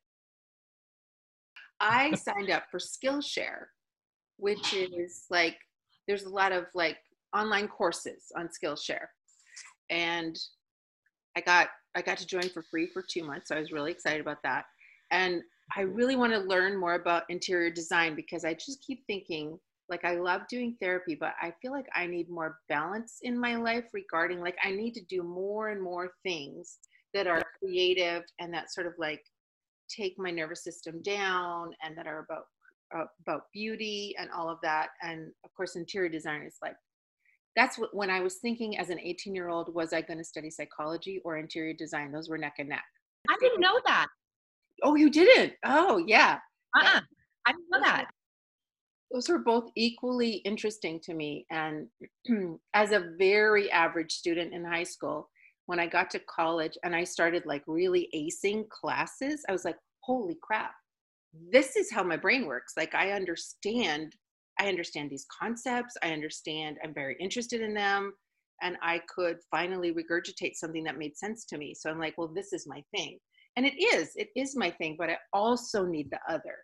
I 1.83 2.15
signed 2.15 2.51
up 2.51 2.65
for 2.71 2.79
Skillshare, 2.79 3.67
which 4.37 4.73
is 4.73 5.25
like 5.31 5.57
there's 6.07 6.23
a 6.23 6.31
lot 6.31 6.53
of 6.53 6.67
like 6.75 6.97
online 7.37 7.69
courses 7.69 8.31
on 8.37 8.49
Skillshare, 8.49 9.07
and 9.91 10.39
I 11.37 11.41
got 11.41 11.69
I 11.97 12.03
got 12.03 12.19
to 12.19 12.27
join 12.27 12.49
for 12.49 12.63
free 12.63 12.87
for 12.87 13.03
two 13.03 13.25
months, 13.25 13.49
so 13.49 13.57
I 13.57 13.61
was 13.61 13.73
really 13.73 13.91
excited 13.91 14.21
about 14.21 14.43
that. 14.45 14.65
And 15.11 15.43
I 15.77 15.83
really 15.83 16.17
want 16.17 16.33
to 16.33 16.39
learn 16.39 16.79
more 16.79 16.95
about 16.95 17.25
interior 17.29 17.71
design 17.71 18.15
because 18.15 18.45
I 18.45 18.55
just 18.55 18.83
keep 18.87 19.05
thinking 19.07 19.59
like 19.89 20.05
I 20.05 20.15
love 20.15 20.43
doing 20.49 20.77
therapy, 20.81 21.17
but 21.19 21.35
I 21.43 21.53
feel 21.61 21.73
like 21.73 21.87
I 21.95 22.07
need 22.07 22.31
more 22.31 22.59
balance 22.69 23.19
in 23.23 23.39
my 23.39 23.57
life 23.57 23.85
regarding 23.93 24.41
like 24.41 24.57
I 24.65 24.71
need 24.71 24.95
to 24.95 25.05
do 25.05 25.23
more 25.23 25.71
and 25.71 25.83
more 25.83 26.13
things 26.23 26.79
that 27.13 27.27
are 27.27 27.43
creative 27.59 28.23
and 28.39 28.55
that 28.55 28.73
sort 28.73 28.87
of 28.87 28.95
like 28.99 29.23
take 29.95 30.15
my 30.19 30.31
nervous 30.31 30.65
system 30.65 31.03
down 31.03 31.73
and 31.83 31.97
that 31.97 32.07
are 32.07 32.21
about 32.21 32.45
uh, 32.95 33.05
about 33.27 33.45
beauty 33.53 34.15
and 34.19 34.31
all 34.31 34.49
of 34.51 34.59
that. 34.63 34.89
And 35.03 35.33
of 35.45 35.55
course 35.55 35.77
interior 35.77 36.09
design 36.09 36.43
is 36.43 36.57
like 36.63 36.77
that's 37.55 37.79
what 37.79 37.95
when 37.95 38.09
i 38.09 38.21
was 38.21 38.37
thinking 38.37 38.79
as 38.79 38.89
an 38.89 38.99
18 38.99 39.35
year 39.35 39.49
old 39.49 39.75
was 39.75 39.93
i 39.93 40.01
going 40.01 40.17
to 40.17 40.25
study 40.25 40.49
psychology 40.51 41.21
or 41.25 41.37
interior 41.37 41.75
design? 41.75 42.13
Those 42.13 42.29
were 42.29 42.39
neck 42.39 42.55
and 42.59 42.69
neck. 42.69 42.85
I 43.29 43.37
didn't 43.41 43.61
know 43.61 43.79
that. 43.87 44.07
Oh 44.83 44.95
you 44.95 45.11
didn't? 45.11 45.55
Oh 45.65 46.03
yeah. 46.07 46.39
Uh-uh. 46.77 47.01
i 47.47 47.53
didn't 47.53 47.67
know 47.71 47.81
that. 47.81 48.11
those 49.13 49.29
were 49.29 49.39
both 49.39 49.71
equally 49.77 50.37
interesting 50.37 50.99
to 51.01 51.15
me. 51.15 51.47
And 51.51 51.89
as 52.75 52.93
a 52.93 53.11
very 53.19 53.71
average 53.71 54.13
student 54.13 54.55
in 54.55 54.65
high 54.65 54.85
school 54.85 55.29
when 55.67 55.79
I 55.79 55.87
got 55.87 56.11
to 56.11 56.21
college 56.21 56.77
and 56.85 56.95
I 56.95 57.05
started 57.05 57.45
like 57.47 57.63
really 57.67 58.09
acing 58.15 58.69
classes, 58.69 59.43
I 59.49 59.53
was 59.53 59.65
like, 59.65 59.77
holy 60.01 60.37
crap, 60.43 60.73
this 61.53 61.77
is 61.77 61.91
how 61.91 62.03
my 62.03 62.17
brain 62.17 62.47
works. 62.47 62.75
Like 62.77 62.95
I 62.95 63.13
understand, 63.13 64.15
I 64.61 64.69
understand 64.69 65.11
these 65.11 65.27
concepts. 65.41 65.97
I 66.03 66.13
understand, 66.13 66.79
I'm 66.85 66.95
very 66.95 67.17
interested 67.21 67.61
in 67.61 67.75
them. 67.75 68.13
And 68.61 68.77
I 68.83 69.01
could 69.13 69.39
finally 69.51 69.93
regurgitate 69.93 70.55
something 70.55 70.85
that 70.85 70.99
made 70.99 71.17
sense 71.17 71.45
to 71.47 71.59
me. 71.59 71.75
So 71.75 71.91
I'm 71.91 71.99
like, 71.99 72.15
well, 72.17 72.33
this 72.33 72.53
is 72.53 72.67
my 72.67 72.83
thing. 72.95 73.19
And 73.57 73.67
it 73.67 73.75
is, 73.83 74.13
it 74.15 74.29
is 74.37 74.57
my 74.57 74.71
thing, 74.71 74.97
but 74.99 75.11
I 75.11 75.19
also 75.33 75.85
need 75.85 76.11
the 76.11 76.21
other. 76.33 76.57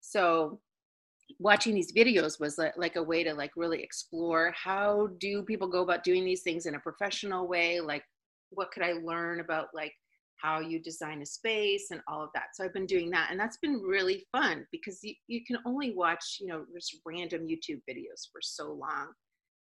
So 0.00 0.60
watching 1.38 1.74
these 1.74 1.92
videos 1.92 2.38
was 2.38 2.58
like 2.76 2.96
a 2.96 3.02
way 3.02 3.24
to 3.24 3.34
like 3.34 3.50
really 3.56 3.82
explore 3.82 4.52
how 4.56 5.08
do 5.18 5.42
people 5.42 5.68
go 5.68 5.82
about 5.82 6.04
doing 6.04 6.24
these 6.24 6.42
things 6.42 6.66
in 6.66 6.76
a 6.76 6.80
professional 6.80 7.48
way 7.48 7.80
like 7.80 8.04
what 8.56 8.70
could 8.72 8.82
i 8.82 8.92
learn 8.92 9.40
about 9.40 9.68
like 9.74 9.92
how 10.42 10.60
you 10.60 10.78
design 10.78 11.22
a 11.22 11.26
space 11.26 11.88
and 11.90 12.00
all 12.08 12.22
of 12.22 12.30
that 12.34 12.48
so 12.54 12.64
i've 12.64 12.72
been 12.72 12.86
doing 12.86 13.10
that 13.10 13.28
and 13.30 13.38
that's 13.38 13.58
been 13.58 13.80
really 13.80 14.26
fun 14.32 14.66
because 14.72 14.98
you, 15.02 15.14
you 15.28 15.44
can 15.46 15.56
only 15.64 15.94
watch 15.94 16.38
you 16.40 16.46
know 16.46 16.64
just 16.74 16.96
random 17.06 17.46
youtube 17.46 17.80
videos 17.88 18.26
for 18.32 18.40
so 18.42 18.72
long 18.72 19.08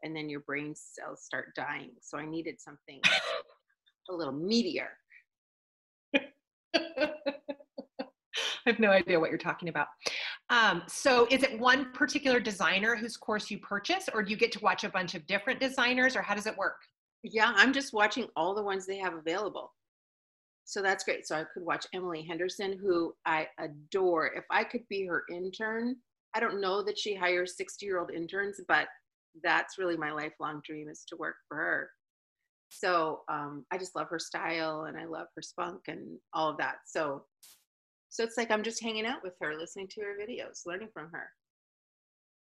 and 0.04 0.16
then 0.16 0.30
your 0.30 0.42
brain 0.42 0.74
cells 0.76 1.24
start 1.24 1.48
dying 1.56 1.92
so 2.02 2.18
i 2.18 2.26
needed 2.26 2.56
something 2.60 3.00
a 4.10 4.14
little 4.14 4.34
meatier 4.34 4.88
I 8.66 8.70
have 8.70 8.80
no 8.80 8.92
idea 8.92 9.20
what 9.20 9.30
you're 9.30 9.40
talking 9.40 9.70
about. 9.70 9.88
Um, 10.50 10.84
so 10.88 11.28
is 11.32 11.44
it 11.44 11.60
one 11.60 11.92
particular 11.94 12.40
designer 12.40 12.96
whose 12.96 13.18
course 13.18 13.50
you 13.50 13.58
purchase 13.60 14.08
or 14.14 14.24
do 14.24 14.32
you 14.32 14.38
get 14.38 14.52
to 14.54 14.60
watch 14.60 14.84
a 14.84 14.90
bunch 14.90 15.16
of 15.16 15.26
different 15.26 15.60
designers 15.60 16.16
or 16.16 16.22
how 16.22 16.36
does 16.36 16.46
it 16.46 16.56
work? 16.58 16.78
Yeah, 17.24 17.54
I'm 17.56 17.74
just 17.74 17.94
watching 17.94 18.28
all 18.36 18.56
the 18.56 18.64
ones 18.64 18.86
they 18.86 18.98
have 18.98 19.14
available. 19.14 19.74
So 20.66 20.82
that's 20.82 21.04
great. 21.04 21.28
So 21.28 21.36
I 21.36 21.44
could 21.54 21.64
watch 21.64 21.86
Emily 21.94 22.24
Henderson, 22.24 22.78
who 22.82 23.14
I 23.26 23.48
adore. 23.60 24.28
If 24.28 24.46
I 24.50 24.64
could 24.64 24.88
be 24.90 25.06
her 25.06 25.24
intern, 25.30 25.96
I 26.34 26.40
don't 26.40 26.62
know 26.62 26.82
that 26.84 26.98
she 26.98 27.14
hires 27.14 27.58
60 27.58 27.86
year 27.86 28.00
old 28.00 28.12
interns, 28.12 28.60
but 28.68 28.88
that's 29.44 29.78
really 29.78 29.98
my 29.98 30.12
lifelong 30.12 30.62
dream 30.66 30.88
is 30.88 31.04
to 31.10 31.16
work 31.18 31.36
for 31.48 31.58
her. 31.58 31.90
So 32.70 33.22
um, 33.30 33.66
I 33.72 33.78
just 33.78 33.96
love 33.96 34.08
her 34.10 34.20
style 34.20 34.86
and 34.86 34.98
I 34.98 35.06
love 35.06 35.28
her 35.36 35.42
spunk 35.42 35.82
and 35.88 36.18
all 36.34 36.50
of 36.50 36.58
that. 36.58 36.78
So 36.86 37.24
so 38.12 38.24
it's 38.24 38.38
like 38.38 38.52
I'm 38.52 38.62
just 38.62 38.84
hanging 38.84 39.06
out 39.06 39.24
with 39.24 39.34
her, 39.42 39.56
listening 39.58 39.88
to 39.92 40.02
her 40.02 40.18
videos, 40.22 40.66
learning 40.66 40.90
from 40.94 41.10
her. 41.14 41.30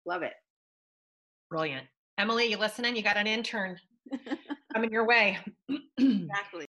Love 0.04 0.23
it. 0.23 0.35
Brilliant. 1.50 1.87
Emily, 2.18 2.47
you 2.47 2.56
listening? 2.56 2.95
You 2.95 3.02
got 3.02 3.16
an 3.16 3.26
intern 3.26 3.76
coming 4.76 4.92
your 4.92 5.06
way. 5.06 5.38
exactly. 5.99 6.66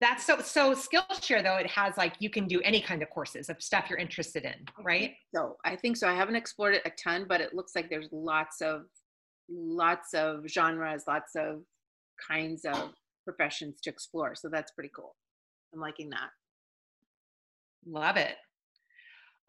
That's 0.00 0.26
so 0.26 0.40
so 0.40 0.74
Skillshare 0.74 1.42
though 1.42 1.56
it 1.56 1.70
has 1.70 1.96
like 1.96 2.14
you 2.18 2.28
can 2.28 2.46
do 2.46 2.60
any 2.60 2.82
kind 2.82 3.02
of 3.02 3.08
courses 3.08 3.48
of 3.48 3.62
stuff 3.62 3.86
you're 3.88 3.98
interested 3.98 4.44
in, 4.44 4.54
right? 4.84 5.14
So 5.34 5.56
I 5.64 5.76
think 5.76 5.96
so. 5.96 6.06
I 6.06 6.14
haven't 6.14 6.36
explored 6.36 6.74
it 6.74 6.82
a 6.84 6.90
ton, 7.02 7.24
but 7.26 7.40
it 7.40 7.54
looks 7.54 7.74
like 7.74 7.88
there's 7.88 8.08
lots 8.12 8.60
of 8.60 8.82
lots 9.48 10.12
of 10.12 10.46
genres, 10.46 11.04
lots 11.08 11.34
of 11.34 11.62
kinds 12.30 12.66
of 12.66 12.90
professions 13.24 13.80
to 13.82 13.90
explore. 13.90 14.34
So 14.34 14.48
that's 14.52 14.72
pretty 14.72 14.90
cool. 14.94 15.14
I'm 15.72 15.80
liking 15.80 16.10
that. 16.10 16.28
Love 17.86 18.16
it. 18.18 18.36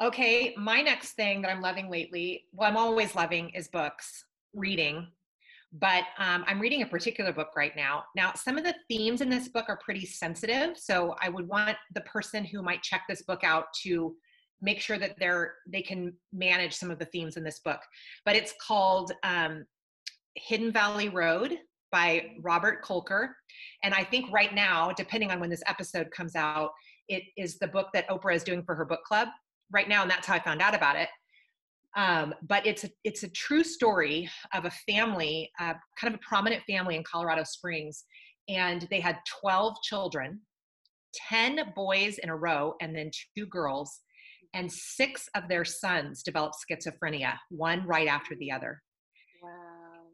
Okay, 0.02 0.54
my 0.58 0.82
next 0.82 1.14
thing 1.14 1.42
that 1.42 1.50
I'm 1.50 1.62
loving 1.62 1.90
lately, 1.90 2.44
well, 2.54 2.70
I'm 2.70 2.78
always 2.78 3.16
loving 3.16 3.50
is 3.50 3.68
books, 3.68 4.24
reading, 4.54 5.08
but 5.74 6.06
um, 6.18 6.46
I'm 6.48 6.60
reading 6.60 6.82
a 6.82 6.86
particular 6.86 7.34
book 7.34 7.50
right 7.56 7.76
now. 7.76 8.04
Now, 8.16 8.34
some 8.36 8.58
of 8.58 8.64
the 8.64 8.76
themes 8.88 9.22
in 9.22 9.30
this 9.30 9.50
book 9.50 9.66
are 9.68 9.80
pretty 9.84 10.06
sensitive, 10.06 10.78
so 10.78 11.16
I 11.22 11.30
would 11.30 11.48
want 11.48 11.78
the 11.94 12.02
person 12.02 12.46
who 12.46 12.62
might 12.62 12.84
check 12.84 13.04
this 13.08 13.24
book 13.24 13.44
out 13.44 13.66
to 13.84 14.16
make 14.62 14.80
sure 14.80 14.98
that 14.98 15.20
they're 15.20 15.56
they 15.68 15.82
can 15.82 16.14
manage 16.34 16.74
some 16.74 16.90
of 16.90 17.00
the 17.00 17.06
themes 17.06 17.38
in 17.38 17.44
this 17.44 17.60
book. 17.60 17.80
But 18.26 18.36
it's 18.36 18.54
called 18.66 19.12
um, 19.24 19.66
Hidden 20.36 20.72
Valley 20.72 21.10
Road 21.10 21.58
by 21.92 22.32
Robert 22.42 22.84
Kolker, 22.84 23.30
and 23.84 23.94
I 23.94 24.04
think 24.04 24.32
right 24.32 24.54
now, 24.54 24.92
depending 24.96 25.32
on 25.32 25.40
when 25.40 25.50
this 25.50 25.64
episode 25.68 26.12
comes 26.12 26.36
out, 26.36 26.72
it 27.10 27.24
is 27.38 27.60
the 27.60 27.68
book 27.68 27.90
that 27.94 28.08
Oprah 28.10 28.36
is 28.36 28.44
doing 28.44 28.64
for 28.64 28.74
her 28.76 28.86
book 28.86 29.04
club 29.04 29.28
right 29.72 29.90
now, 29.90 30.02
and 30.02 30.10
that's 30.10 30.28
how 30.28 30.36
I 30.36 30.40
found 30.40 30.62
out 30.62 30.76
about 30.76 30.96
it. 30.96 31.10
Um, 31.98 32.36
but 32.48 32.66
it's 32.66 32.84
a, 32.84 32.90
it's 33.04 33.24
a 33.24 33.30
true 33.30 33.64
story 33.64 34.30
of 34.54 34.66
a 34.66 34.72
family, 34.88 35.50
uh, 35.60 35.74
kind 36.00 36.14
of 36.14 36.20
a 36.20 36.28
prominent 36.28 36.62
family 36.70 36.96
in 36.96 37.04
Colorado 37.04 37.44
Springs, 37.44 38.06
and 38.48 38.88
they 38.92 39.00
had 39.00 39.18
12 39.42 39.76
children, 39.82 40.40
10 41.30 41.74
boys 41.76 42.20
in 42.20 42.30
a 42.30 42.36
row, 42.36 42.76
and 42.82 42.96
then 42.96 43.10
two 43.36 43.48
girls, 43.48 44.02
and 44.54 44.72
six 44.72 45.28
of 45.36 45.50
their 45.50 45.66
sons 45.66 46.22
developed 46.22 46.56
schizophrenia, 46.70 47.34
one 47.50 47.86
right 47.88 48.08
after 48.08 48.36
the 48.36 48.52
other. 48.52 48.82
Wow. 49.42 50.06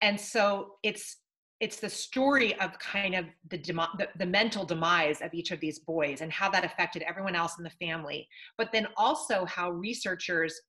And 0.00 0.18
so 0.18 0.74
it's 0.84 1.16
it's 1.60 1.80
the 1.80 1.90
story 1.90 2.54
of 2.60 2.78
kind 2.78 3.16
of 3.16 3.24
the, 3.50 3.58
the, 3.58 4.08
the 4.16 4.26
mental 4.26 4.64
demise 4.64 5.20
of 5.20 5.34
each 5.34 5.50
of 5.50 5.58
these 5.58 5.80
boys 5.80 6.20
and 6.20 6.32
how 6.32 6.48
that 6.48 6.64
affected 6.64 7.02
everyone 7.02 7.34
else 7.34 7.54
in 7.58 7.64
the 7.64 7.84
family 7.84 8.28
but 8.56 8.70
then 8.72 8.86
also 8.96 9.44
how 9.44 9.70
researchers 9.70 10.60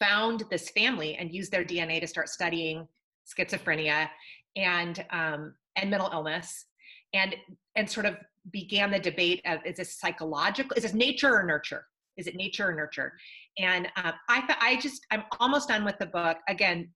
found 0.00 0.44
this 0.50 0.70
family 0.70 1.16
and 1.16 1.32
used 1.32 1.52
their 1.52 1.64
dna 1.64 2.00
to 2.00 2.06
start 2.06 2.28
studying 2.28 2.88
schizophrenia 3.26 4.08
and 4.56 5.04
um, 5.10 5.54
and 5.76 5.90
mental 5.90 6.10
illness 6.12 6.66
and 7.14 7.36
and 7.76 7.88
sort 7.88 8.06
of 8.06 8.16
began 8.50 8.90
the 8.90 8.98
debate 8.98 9.40
of 9.44 9.60
is 9.64 9.76
this 9.76 9.98
psychological 9.98 10.76
is 10.76 10.82
this 10.82 10.94
nature 10.94 11.34
or 11.34 11.42
nurture? 11.42 11.84
Is 12.16 12.26
it 12.26 12.36
nature 12.36 12.68
or 12.68 12.74
nurture? 12.74 13.12
And 13.58 13.88
uh, 13.96 14.12
i 14.28 14.56
i 14.60 14.76
just 14.80 15.06
i'm 15.10 15.24
almost 15.38 15.68
done 15.68 15.84
with 15.84 15.98
the 15.98 16.06
book. 16.06 16.38
Again 16.48 16.90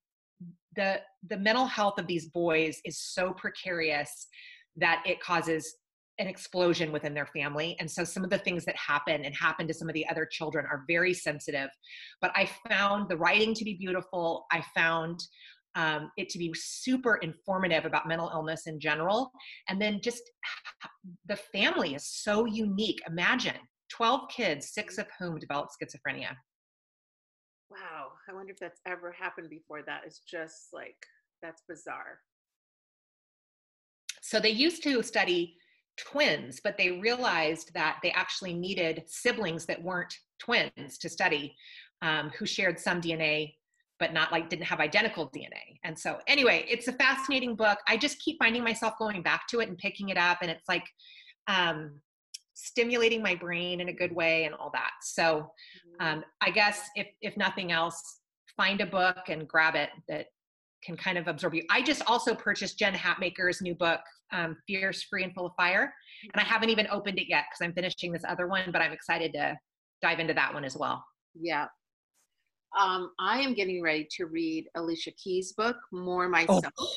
the 0.77 1.01
the 1.29 1.37
mental 1.37 1.67
health 1.67 1.99
of 1.99 2.07
these 2.07 2.27
boys 2.27 2.81
is 2.85 2.99
so 2.99 3.33
precarious 3.33 4.27
that 4.77 5.03
it 5.07 5.21
causes 5.21 5.77
an 6.19 6.29
explosion 6.29 6.93
within 6.93 7.13
their 7.13 7.27
family 7.27 7.77
and 7.81 7.91
so 7.91 8.05
some 8.05 8.23
of 8.23 8.31
the 8.31 8.39
things 8.39 8.65
that 8.65 8.77
happen 8.77 9.25
and 9.25 9.35
happen 9.35 9.67
to 9.67 9.75
some 9.75 9.89
of 9.89 9.95
the 9.95 10.09
other 10.09 10.25
children 10.25 10.65
are 10.71 10.85
very 10.87 11.13
sensitive. 11.13 11.69
But 12.21 12.31
i 12.37 12.49
found 12.69 13.09
the 13.09 13.17
writing 13.17 13.55
to 13.55 13.65
be 13.65 13.75
beautiful. 13.75 14.47
I 14.53 14.63
found 14.75 15.21
um, 15.77 16.11
it 16.17 16.29
to 16.31 16.39
be 16.39 16.53
super 16.55 17.17
informative 17.17 17.85
about 17.85 18.07
mental 18.07 18.31
illness 18.33 18.67
in 18.67 18.79
general. 18.79 19.33
And 19.69 19.81
then 19.81 20.01
just 20.03 20.23
the 21.27 21.37
family 21.37 21.95
is 21.95 22.07
so 22.07 22.45
unique. 22.45 23.01
Imagine 23.09 23.57
12 23.91 24.29
kids 24.31 24.71
six 24.73 24.99
of 24.99 25.07
whom 25.19 25.39
developed 25.39 25.73
schizophrenia. 25.73 26.37
Wow, 27.71 28.13
I 28.29 28.33
wonder 28.33 28.53
if 28.53 28.59
that's 28.61 28.81
ever 28.87 29.11
happened 29.11 29.51
before. 29.51 29.83
That 29.83 30.03
is 30.07 30.21
just 30.29 30.69
like, 30.73 30.97
that's 31.43 31.63
bizarre. 31.69 32.21
So 34.23 34.39
they 34.39 34.51
used 34.51 34.83
to 34.85 35.03
study 35.03 35.57
twins, 35.97 36.61
but 36.63 36.77
they 36.77 36.93
realized 36.93 37.73
that 37.75 37.99
they 38.03 38.11
actually 38.13 38.55
needed 38.55 39.05
siblings 39.07 39.67
that 39.67 39.83
weren't 39.83 40.15
twins 40.39 40.99
to 40.99 41.09
study, 41.09 41.55
um, 42.03 42.31
who 42.39 42.47
shared 42.47 42.79
some 42.79 43.01
DNA, 43.01 43.55
but 43.99 44.13
not 44.13 44.33
like 44.33 44.49
didn't 44.49 44.65
have 44.65 44.81
identical 44.81 45.31
DNA. 45.31 45.79
And 45.85 45.99
so, 45.99 46.19
anyway, 46.27 46.67
it's 46.69 46.89
a 46.89 46.93
fascinating 46.93 47.55
book. 47.57 47.79
I 47.89 47.97
just 47.97 48.21
keep 48.21 48.39
finding 48.39 48.65
myself 48.65 48.95
going 48.99 49.23
back 49.23 49.47
to 49.49 49.61
it 49.61 49.69
and 49.69 49.79
picking 49.79 50.09
it 50.09 50.17
up, 50.17 50.39
and 50.43 50.51
it's 50.51 50.69
like, 50.69 50.85
um, 51.47 52.01
stimulating 52.55 53.23
my 53.23 53.35
brain 53.35 53.81
in 53.81 53.89
a 53.89 53.93
good 53.93 54.15
way 54.15 54.45
and 54.45 54.55
all 54.55 54.71
that. 54.73 54.93
So 55.03 55.51
mm-hmm. 56.01 56.07
um, 56.07 56.25
I 56.41 56.51
guess 56.51 56.89
if 56.97 57.09
if 57.21 57.37
nothing 57.37 57.73
else, 57.73 58.21
find 58.57 58.81
a 58.81 58.87
book 58.87 59.29
and 59.29 59.47
grab 59.47 59.75
it 59.75 59.91
that 60.09 60.27
can 60.83 60.97
kind 60.97 61.19
of 61.19 61.29
absorb 61.29 61.55
you. 61.55 61.63
I 61.71 61.83
just 61.83 62.03
also 62.07 62.35
purchased 62.35 62.79
Jen 62.79 62.95
Hatmaker's 62.95 63.61
new 63.61 63.75
book, 63.75 64.01
um, 64.33 64.57
Fierce, 64.67 65.03
Free, 65.03 65.25
and 65.25 65.35
Full 65.35 65.47
of 65.47 65.53
Fire, 65.57 65.93
and 66.33 66.41
I 66.41 66.45
haven't 66.45 66.71
even 66.71 66.87
opened 66.91 67.19
it 67.19 67.29
yet 67.29 67.45
because 67.51 67.65
I'm 67.65 67.75
finishing 67.75 68.13
this 68.13 68.25
other 68.29 68.47
one, 68.47 68.71
but 68.73 68.83
I'm 68.83 68.93
excited 68.93 69.33
to 69.35 69.57
dive 70.03 70.21
into 70.21 70.35
that 70.35 70.53
one 70.53 70.65
as 70.65 70.77
well. 70.77 71.05
Yeah. 71.35 71.67
Um, 72.79 73.13
I 73.21 73.41
am 73.41 73.55
getting 73.55 73.83
ready 73.83 74.09
to 74.17 74.27
read 74.27 74.67
Alicia 74.75 75.13
Keys' 75.13 75.53
book, 75.53 75.77
More 75.93 76.29
Myself. 76.29 76.65
Oh. 76.79 76.95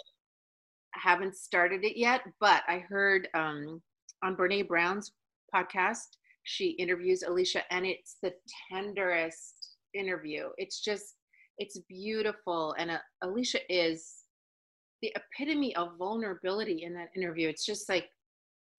I 0.95 0.99
haven't 1.09 1.35
started 1.35 1.83
it 1.83 1.97
yet, 1.97 2.21
but 2.39 2.63
I 2.67 2.79
heard 2.79 3.27
um, 3.35 3.81
on 4.23 4.35
Brene 4.35 4.67
Brown's 4.67 5.11
podcast. 5.53 6.17
She 6.43 6.69
interviews 6.71 7.23
Alicia, 7.23 7.61
and 7.71 7.85
it's 7.85 8.17
the 8.23 8.33
tenderest 8.71 9.75
interview. 9.93 10.47
It's 10.57 10.81
just, 10.83 11.15
it's 11.59 11.79
beautiful. 11.87 12.73
And 12.79 12.89
uh, 12.89 12.97
Alicia 13.21 13.59
is 13.69 14.11
the 15.01 15.13
epitome 15.15 15.75
of 15.75 15.97
vulnerability 15.97 16.83
in 16.83 16.93
that 16.95 17.09
interview. 17.15 17.47
It's 17.49 17.65
just 17.65 17.89
like 17.89 18.09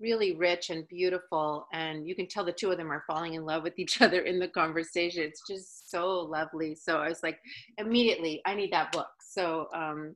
really 0.01 0.37
rich 0.37 0.71
and 0.71 0.87
beautiful. 0.89 1.67
And 1.73 2.07
you 2.07 2.15
can 2.15 2.29
tell 2.29 2.45
the 2.45 2.53
two 2.53 2.71
of 2.71 2.79
them 2.79 2.91
are 2.91 3.05
falling 3.07 3.35
in 3.35 3.45
love 3.45 3.63
with 3.63 3.79
each 3.79 4.01
other 4.03 4.21
in 4.23 4.39
the 4.39 4.49
conversation. 4.49 5.23
It's 5.23 5.43
just 5.49 5.91
so 5.91 6.21
lovely. 6.21 6.75
So 6.75 6.99
I 6.99 7.09
was 7.09 7.23
like, 7.23 7.39
immediately, 7.79 8.41
I 8.47 8.55
need 8.55 8.73
that 8.73 8.93
book. 8.93 9.09
So 9.21 9.69
um, 9.75 10.15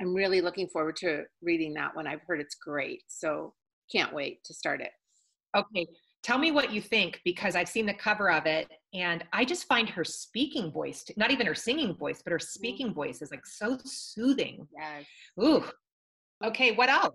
I'm 0.00 0.14
really 0.14 0.40
looking 0.40 0.68
forward 0.68 0.96
to 0.96 1.24
reading 1.42 1.74
that 1.74 1.94
one. 1.94 2.06
I've 2.06 2.22
heard 2.26 2.40
it's 2.40 2.56
great. 2.56 3.02
So 3.08 3.54
can't 3.90 4.12
wait 4.12 4.44
to 4.44 4.54
start 4.54 4.80
it. 4.80 4.90
Okay, 5.56 5.86
tell 6.26 6.38
me 6.38 6.50
what 6.50 6.72
you 6.72 6.80
think 6.80 7.20
because 7.24 7.54
I've 7.54 7.68
seen 7.68 7.86
the 7.86 7.94
cover 7.94 8.32
of 8.32 8.46
it 8.46 8.68
and 8.92 9.22
I 9.32 9.44
just 9.44 9.68
find 9.68 9.88
her 9.88 10.02
speaking 10.02 10.72
voice, 10.72 11.04
not 11.16 11.30
even 11.30 11.46
her 11.46 11.54
singing 11.54 11.94
voice, 11.94 12.20
but 12.20 12.32
her 12.32 12.38
mm-hmm. 12.38 12.46
speaking 12.46 12.92
voice 12.92 13.22
is 13.22 13.30
like 13.30 13.46
so 13.46 13.78
soothing. 13.84 14.66
Yes. 14.76 15.04
Ooh. 15.40 15.64
Okay, 16.44 16.72
what 16.72 16.88
else? 16.88 17.14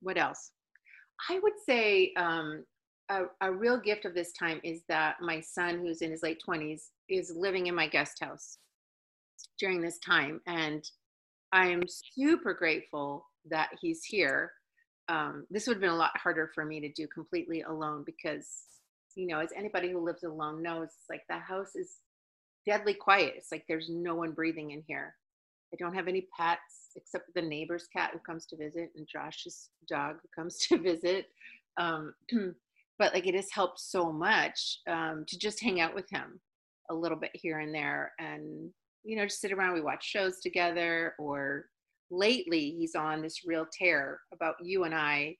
What 0.00 0.16
else? 0.16 0.52
I 1.28 1.40
would 1.40 1.54
say 1.68 2.12
um, 2.16 2.64
a, 3.08 3.22
a 3.40 3.50
real 3.50 3.78
gift 3.78 4.04
of 4.04 4.14
this 4.14 4.32
time 4.32 4.60
is 4.62 4.82
that 4.88 5.16
my 5.20 5.40
son, 5.40 5.80
who's 5.80 6.00
in 6.00 6.12
his 6.12 6.22
late 6.22 6.40
20s, 6.48 6.82
is 7.08 7.34
living 7.36 7.66
in 7.66 7.74
my 7.74 7.88
guest 7.88 8.22
house 8.22 8.58
during 9.58 9.80
this 9.80 9.98
time. 9.98 10.40
And 10.46 10.88
I 11.50 11.66
am 11.66 11.82
super 11.88 12.54
grateful 12.54 13.26
that 13.50 13.70
he's 13.80 14.04
here. 14.04 14.52
Um, 15.08 15.46
this 15.50 15.66
would 15.66 15.74
have 15.74 15.80
been 15.80 15.90
a 15.90 15.96
lot 15.96 16.16
harder 16.16 16.50
for 16.54 16.64
me 16.64 16.80
to 16.80 16.92
do 16.92 17.06
completely 17.06 17.62
alone 17.62 18.02
because, 18.04 18.48
you 19.14 19.26
know, 19.26 19.38
as 19.38 19.50
anybody 19.56 19.90
who 19.90 20.04
lives 20.04 20.24
alone 20.24 20.62
knows, 20.62 20.88
like 21.08 21.22
the 21.28 21.38
house 21.38 21.76
is 21.76 22.00
deadly 22.66 22.94
quiet. 22.94 23.34
It's 23.36 23.52
like 23.52 23.64
there's 23.68 23.88
no 23.88 24.14
one 24.16 24.32
breathing 24.32 24.72
in 24.72 24.82
here. 24.86 25.14
I 25.72 25.76
don't 25.78 25.94
have 25.94 26.08
any 26.08 26.26
pets 26.36 26.90
except 26.96 27.34
the 27.34 27.42
neighbor's 27.42 27.88
cat 27.94 28.10
who 28.12 28.18
comes 28.20 28.46
to 28.46 28.56
visit 28.56 28.90
and 28.96 29.06
Josh's 29.06 29.70
dog 29.88 30.16
who 30.22 30.28
comes 30.42 30.58
to 30.68 30.78
visit. 30.78 31.26
Um, 31.76 32.14
but 32.98 33.14
like 33.14 33.26
it 33.26 33.34
has 33.34 33.50
helped 33.52 33.80
so 33.80 34.12
much 34.12 34.80
um, 34.88 35.24
to 35.28 35.38
just 35.38 35.62
hang 35.62 35.80
out 35.80 35.94
with 35.94 36.08
him 36.10 36.40
a 36.90 36.94
little 36.94 37.18
bit 37.18 37.32
here 37.34 37.58
and 37.58 37.74
there 37.74 38.12
and 38.18 38.70
you 39.04 39.16
know 39.16 39.24
just 39.24 39.40
sit 39.40 39.52
around 39.52 39.74
we 39.74 39.80
watch 39.80 40.04
shows 40.04 40.38
together 40.40 41.14
or 41.18 41.66
lately 42.10 42.74
he's 42.78 42.94
on 42.94 43.22
this 43.22 43.40
real 43.44 43.66
tear 43.72 44.20
about 44.32 44.54
you 44.62 44.84
and 44.84 44.94
i 44.94 45.34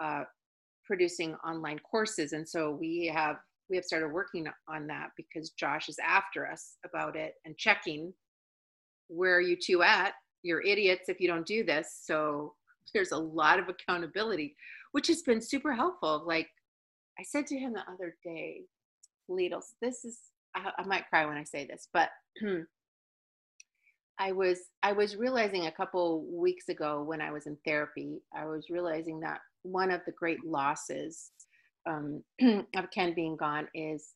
uh, 0.00 0.22
producing 0.88 1.34
online 1.46 1.78
courses. 1.80 2.32
And 2.32 2.48
so 2.48 2.70
we 2.70 3.12
have 3.14 3.36
we 3.70 3.76
have 3.76 3.84
started 3.84 4.08
working 4.08 4.46
on 4.66 4.86
that 4.86 5.10
because 5.14 5.50
josh 5.50 5.90
is 5.90 5.98
after 6.02 6.50
us 6.50 6.78
about 6.86 7.14
it 7.14 7.34
and 7.44 7.54
checking 7.58 8.14
where 9.08 9.36
are 9.36 9.42
you 9.42 9.56
two 9.62 9.82
at? 9.82 10.14
You're 10.42 10.62
idiots 10.62 11.08
if 11.08 11.20
you 11.20 11.28
don't 11.28 11.46
do 11.46 11.64
this. 11.64 12.00
So 12.04 12.54
there's 12.94 13.12
a 13.12 13.18
lot 13.18 13.58
of 13.58 13.68
accountability 13.68 14.56
which 14.92 15.06
has 15.08 15.20
been 15.22 15.42
super 15.42 15.74
helpful. 15.74 16.24
Like 16.26 16.48
I 17.18 17.22
said 17.22 17.46
to 17.48 17.58
him 17.58 17.74
the 17.74 17.92
other 17.92 18.16
day, 18.24 18.62
Littles, 19.28 19.74
this 19.82 20.04
is, 20.06 20.18
I, 20.56 20.70
I 20.78 20.84
might 20.84 21.08
cry 21.10 21.26
when 21.26 21.36
I 21.36 21.44
say 21.44 21.66
this, 21.66 21.88
but 21.92 22.08
I 24.18 24.32
was 24.32 24.60
I 24.82 24.92
was 24.92 25.16
realizing 25.16 25.66
a 25.66 25.72
couple 25.72 26.24
weeks 26.30 26.68
ago 26.68 27.02
when 27.02 27.20
I 27.20 27.30
was 27.30 27.46
in 27.46 27.56
therapy, 27.64 28.20
I 28.36 28.46
was 28.46 28.70
realizing 28.70 29.20
that 29.20 29.40
one 29.62 29.90
of 29.90 30.00
the 30.06 30.12
great 30.12 30.44
losses 30.44 31.30
um, 31.88 32.22
of 32.76 32.90
Ken 32.92 33.14
being 33.14 33.36
gone 33.36 33.68
is 33.74 34.14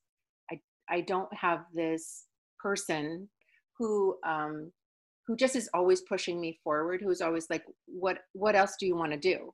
I 0.51 0.61
I 0.89 1.01
don't 1.03 1.33
have 1.35 1.65
this 1.75 2.25
person 2.61 3.29
who 3.79 4.17
um, 4.27 4.73
who 5.27 5.37
just 5.37 5.57
is 5.57 5.71
always 5.73 6.03
pushing 6.03 6.41
me 6.41 6.59
forward, 6.65 7.01
who's 7.03 7.21
always 7.21 7.49
like, 7.49 7.65
what 7.87 8.19
what 8.33 8.57
else 8.57 8.77
do 8.79 8.87
you 8.87 8.97
want 8.97 9.13
to 9.13 9.19
do? 9.19 9.53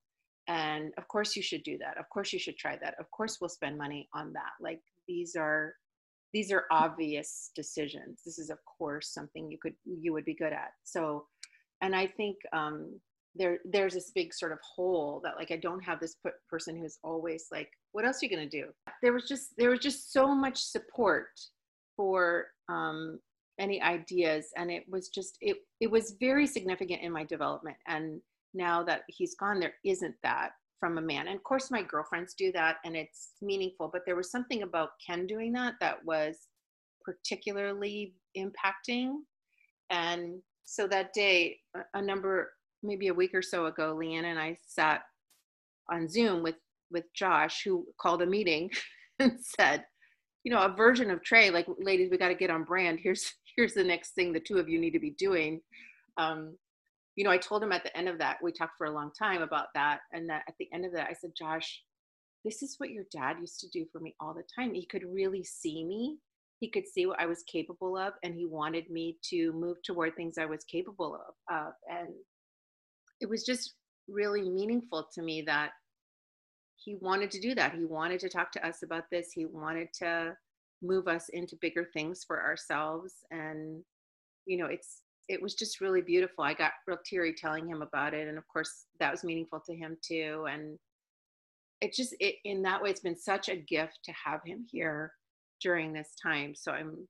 and 0.48 0.92
of 0.96 1.06
course 1.08 1.36
you 1.36 1.42
should 1.42 1.62
do 1.62 1.78
that. 1.78 1.98
Of 1.98 2.08
course 2.08 2.32
you 2.32 2.38
should 2.38 2.56
try 2.56 2.76
that. 2.82 2.94
Of 2.98 3.10
course 3.10 3.38
we'll 3.40 3.50
spend 3.50 3.76
money 3.76 4.08
on 4.14 4.32
that. 4.32 4.52
Like 4.60 4.80
these 5.06 5.36
are 5.36 5.74
these 6.32 6.52
are 6.52 6.64
obvious 6.70 7.50
decisions. 7.54 8.22
This 8.24 8.38
is 8.38 8.50
of 8.50 8.58
course 8.64 9.12
something 9.12 9.50
you 9.50 9.58
could 9.60 9.74
you 9.84 10.12
would 10.12 10.24
be 10.24 10.34
good 10.34 10.52
at. 10.52 10.72
So 10.84 11.26
and 11.80 11.94
i 11.94 12.06
think 12.06 12.36
um 12.52 12.98
there 13.36 13.58
there's 13.64 13.94
this 13.94 14.10
big 14.12 14.34
sort 14.34 14.50
of 14.50 14.58
hole 14.62 15.20
that 15.22 15.36
like 15.36 15.52
i 15.52 15.56
don't 15.56 15.84
have 15.84 16.00
this 16.00 16.16
person 16.50 16.76
who's 16.76 16.98
always 17.04 17.46
like 17.52 17.70
what 17.92 18.04
else 18.04 18.22
are 18.22 18.26
you 18.26 18.36
going 18.36 18.48
to 18.48 18.60
do? 18.60 18.68
There 19.02 19.12
was 19.12 19.26
just 19.26 19.54
there 19.56 19.70
was 19.70 19.80
just 19.80 20.12
so 20.12 20.34
much 20.34 20.58
support 20.58 21.28
for 21.96 22.46
um 22.68 23.18
any 23.58 23.82
ideas 23.82 24.46
and 24.56 24.70
it 24.70 24.84
was 24.88 25.08
just 25.08 25.36
it 25.40 25.56
it 25.80 25.90
was 25.90 26.14
very 26.20 26.46
significant 26.46 27.02
in 27.02 27.12
my 27.12 27.24
development. 27.24 27.76
And 27.86 28.20
now 28.54 28.82
that 28.84 29.02
he's 29.08 29.34
gone, 29.34 29.60
there 29.60 29.74
isn't 29.84 30.14
that 30.22 30.50
from 30.78 30.98
a 30.98 31.02
man. 31.02 31.26
And 31.28 31.36
of 31.36 31.42
course, 31.42 31.70
my 31.70 31.82
girlfriends 31.82 32.34
do 32.34 32.52
that 32.52 32.76
and 32.84 32.96
it's 32.96 33.32
meaningful, 33.42 33.88
but 33.92 34.02
there 34.06 34.16
was 34.16 34.30
something 34.30 34.62
about 34.62 34.90
Ken 35.04 35.26
doing 35.26 35.52
that 35.54 35.74
that 35.80 36.04
was 36.04 36.48
particularly 37.04 38.14
impacting. 38.36 39.14
And 39.90 40.40
so 40.64 40.86
that 40.88 41.12
day, 41.12 41.58
a 41.94 42.02
number, 42.02 42.52
maybe 42.82 43.08
a 43.08 43.14
week 43.14 43.34
or 43.34 43.42
so 43.42 43.66
ago, 43.66 43.96
Leeana 43.98 44.24
and 44.24 44.38
I 44.38 44.58
sat 44.66 45.02
on 45.90 46.08
Zoom 46.08 46.42
with 46.42 46.56
with 46.90 47.04
Josh, 47.14 47.62
who 47.64 47.86
called 48.00 48.22
a 48.22 48.26
meeting 48.26 48.70
and 49.18 49.38
said, 49.40 49.84
you 50.44 50.52
know, 50.52 50.62
a 50.62 50.74
version 50.74 51.10
of 51.10 51.22
Trey, 51.22 51.50
like, 51.50 51.66
ladies, 51.78 52.10
we 52.10 52.16
got 52.16 52.28
to 52.28 52.34
get 52.34 52.50
on 52.50 52.64
brand. 52.64 53.00
Here's 53.02 53.32
here's 53.56 53.74
the 53.74 53.84
next 53.84 54.10
thing 54.10 54.32
the 54.32 54.40
two 54.40 54.58
of 54.58 54.68
you 54.68 54.78
need 54.78 54.92
to 54.92 55.00
be 55.00 55.10
doing. 55.10 55.60
Um, 56.16 56.56
you 57.18 57.24
know, 57.24 57.32
I 57.32 57.36
told 57.38 57.64
him 57.64 57.72
at 57.72 57.82
the 57.82 57.96
end 57.98 58.08
of 58.08 58.18
that, 58.18 58.36
we 58.40 58.52
talked 58.52 58.78
for 58.78 58.86
a 58.86 58.94
long 58.94 59.10
time 59.18 59.42
about 59.42 59.66
that. 59.74 60.02
And 60.12 60.30
that 60.30 60.44
at 60.46 60.54
the 60.60 60.68
end 60.72 60.84
of 60.84 60.92
that, 60.92 61.08
I 61.10 61.14
said, 61.14 61.32
Josh, 61.36 61.82
this 62.44 62.62
is 62.62 62.76
what 62.78 62.90
your 62.90 63.06
dad 63.10 63.38
used 63.40 63.58
to 63.58 63.68
do 63.70 63.86
for 63.90 63.98
me 63.98 64.14
all 64.20 64.32
the 64.32 64.44
time. 64.56 64.72
He 64.72 64.86
could 64.86 65.02
really 65.04 65.42
see 65.42 65.84
me. 65.84 66.18
He 66.60 66.70
could 66.70 66.86
see 66.86 67.06
what 67.06 67.20
I 67.20 67.26
was 67.26 67.42
capable 67.50 67.96
of, 67.96 68.12
and 68.22 68.36
he 68.36 68.46
wanted 68.46 68.88
me 68.88 69.18
to 69.30 69.52
move 69.52 69.78
toward 69.84 70.14
things 70.14 70.38
I 70.38 70.46
was 70.46 70.62
capable 70.62 71.18
of. 71.50 71.72
And 71.90 72.10
it 73.20 73.28
was 73.28 73.44
just 73.44 73.74
really 74.06 74.48
meaningful 74.48 75.08
to 75.14 75.20
me 75.20 75.42
that 75.42 75.70
he 76.76 76.98
wanted 77.00 77.32
to 77.32 77.40
do 77.40 77.52
that. 77.56 77.74
He 77.74 77.84
wanted 77.84 78.20
to 78.20 78.28
talk 78.28 78.52
to 78.52 78.64
us 78.64 78.84
about 78.84 79.04
this. 79.10 79.32
He 79.32 79.44
wanted 79.44 79.88
to 79.94 80.36
move 80.82 81.08
us 81.08 81.28
into 81.30 81.58
bigger 81.60 81.88
things 81.92 82.22
for 82.24 82.40
ourselves. 82.40 83.14
And, 83.32 83.82
you 84.46 84.56
know, 84.56 84.66
it's 84.66 85.02
it 85.28 85.40
was 85.40 85.54
just 85.54 85.80
really 85.80 86.00
beautiful. 86.00 86.42
I 86.44 86.54
got 86.54 86.72
real 86.86 86.98
teary 87.04 87.34
telling 87.34 87.68
him 87.68 87.82
about 87.82 88.14
it, 88.14 88.28
and 88.28 88.38
of 88.38 88.48
course 88.48 88.86
that 88.98 89.10
was 89.10 89.24
meaningful 89.24 89.60
to 89.66 89.74
him 89.74 89.96
too. 90.02 90.46
And 90.50 90.78
it 91.80 91.92
just 91.92 92.14
it, 92.18 92.36
in 92.44 92.62
that 92.62 92.82
way, 92.82 92.90
it's 92.90 93.00
been 93.00 93.18
such 93.18 93.48
a 93.48 93.56
gift 93.56 93.98
to 94.04 94.12
have 94.12 94.40
him 94.44 94.66
here 94.70 95.12
during 95.60 95.92
this 95.92 96.14
time. 96.20 96.54
So 96.54 96.72
I'm 96.72 97.06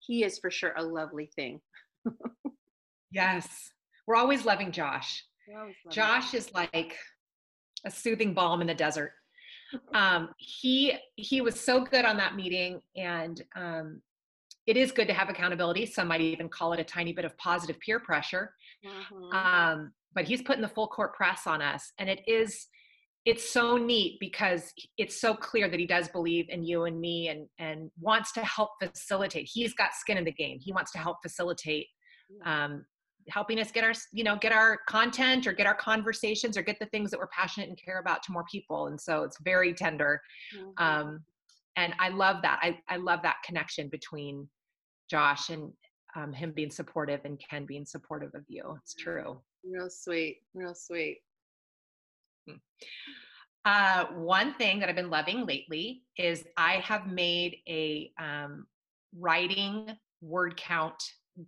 he 0.00 0.24
is 0.24 0.38
for 0.38 0.50
sure 0.50 0.72
a 0.76 0.82
lovely 0.82 1.30
thing. 1.36 1.60
yes, 3.10 3.70
we're 4.06 4.16
always 4.16 4.44
loving 4.44 4.72
Josh. 4.72 5.24
Always 5.54 5.74
loving 5.84 5.94
Josh 5.94 6.32
him. 6.32 6.38
is 6.38 6.54
like 6.54 6.96
a 7.84 7.90
soothing 7.90 8.32
balm 8.32 8.60
in 8.60 8.66
the 8.66 8.74
desert. 8.74 9.12
um, 9.94 10.30
he 10.38 10.94
he 11.16 11.42
was 11.42 11.60
so 11.60 11.84
good 11.84 12.04
on 12.04 12.16
that 12.16 12.34
meeting, 12.34 12.80
and 12.96 13.42
um, 13.56 14.00
it 14.68 14.76
is 14.76 14.92
good 14.92 15.08
to 15.08 15.14
have 15.14 15.30
accountability. 15.30 15.86
Some 15.86 16.08
might 16.08 16.20
even 16.20 16.48
call 16.48 16.74
it 16.74 16.78
a 16.78 16.84
tiny 16.84 17.14
bit 17.14 17.24
of 17.24 17.36
positive 17.38 17.80
peer 17.80 17.98
pressure. 17.98 18.52
Mm-hmm. 18.84 19.34
Um, 19.34 19.92
but 20.14 20.26
he's 20.26 20.42
putting 20.42 20.60
the 20.60 20.68
full 20.68 20.88
court 20.88 21.14
press 21.14 21.46
on 21.46 21.62
us. 21.62 21.92
And 21.98 22.10
it 22.10 22.20
is, 22.26 22.66
it's 23.24 23.48
so 23.50 23.78
neat 23.78 24.18
because 24.20 24.70
it's 24.98 25.18
so 25.18 25.32
clear 25.32 25.70
that 25.70 25.80
he 25.80 25.86
does 25.86 26.08
believe 26.08 26.50
in 26.50 26.62
you 26.62 26.84
and 26.84 27.00
me 27.00 27.28
and, 27.28 27.46
and 27.58 27.90
wants 27.98 28.30
to 28.32 28.44
help 28.44 28.72
facilitate. 28.82 29.48
He's 29.50 29.72
got 29.72 29.94
skin 29.94 30.18
in 30.18 30.24
the 30.24 30.32
game. 30.32 30.58
He 30.60 30.72
wants 30.72 30.92
to 30.92 30.98
help 30.98 31.16
facilitate 31.22 31.86
um, 32.44 32.84
helping 33.30 33.58
us 33.58 33.70
get 33.70 33.84
our 33.84 33.92
you 34.12 34.24
know 34.24 34.36
get 34.36 34.52
our 34.52 34.78
content 34.88 35.46
or 35.46 35.52
get 35.52 35.66
our 35.66 35.74
conversations 35.74 36.56
or 36.56 36.62
get 36.62 36.78
the 36.78 36.86
things 36.86 37.10
that 37.10 37.18
we're 37.18 37.28
passionate 37.28 37.68
and 37.68 37.78
care 37.82 37.98
about 37.98 38.22
to 38.22 38.32
more 38.32 38.44
people 38.50 38.86
and 38.86 38.98
so 38.98 39.22
it's 39.22 39.38
very 39.42 39.74
tender 39.74 40.20
mm-hmm. 40.56 40.82
um, 40.82 41.20
and 41.76 41.92
i 41.98 42.08
love 42.08 42.36
that 42.42 42.58
I, 42.62 42.78
I 42.88 42.96
love 42.96 43.20
that 43.24 43.36
connection 43.44 43.88
between 43.88 44.48
Josh 45.10 45.50
and 45.50 45.72
um, 46.16 46.32
him 46.32 46.52
being 46.52 46.70
supportive 46.70 47.20
and 47.24 47.38
Ken 47.38 47.66
being 47.66 47.84
supportive 47.84 48.34
of 48.34 48.44
you. 48.48 48.78
It's 48.82 48.94
true. 48.94 49.40
Real 49.64 49.90
sweet, 49.90 50.38
real 50.54 50.74
sweet. 50.74 51.18
Hmm. 52.48 52.56
Uh, 53.64 54.06
one 54.14 54.54
thing 54.54 54.80
that 54.80 54.88
I've 54.88 54.96
been 54.96 55.10
loving 55.10 55.44
lately 55.44 56.02
is 56.16 56.44
I 56.56 56.74
have 56.76 57.06
made 57.06 57.56
a 57.68 58.10
um, 58.18 58.66
writing 59.18 59.90
word 60.22 60.56
count 60.56 61.02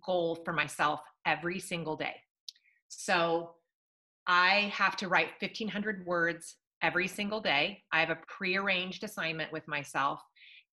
goal 0.05 0.39
for 0.45 0.53
myself 0.53 1.01
every 1.25 1.59
single 1.59 1.95
day. 1.95 2.15
So 2.89 3.55
I 4.27 4.71
have 4.75 4.95
to 4.97 5.07
write 5.07 5.29
1,500 5.39 6.05
words 6.05 6.57
every 6.81 7.07
single 7.07 7.41
day. 7.41 7.83
I 7.91 7.99
have 7.99 8.09
a 8.09 8.19
prearranged 8.27 9.03
assignment 9.03 9.51
with 9.51 9.67
myself, 9.67 10.21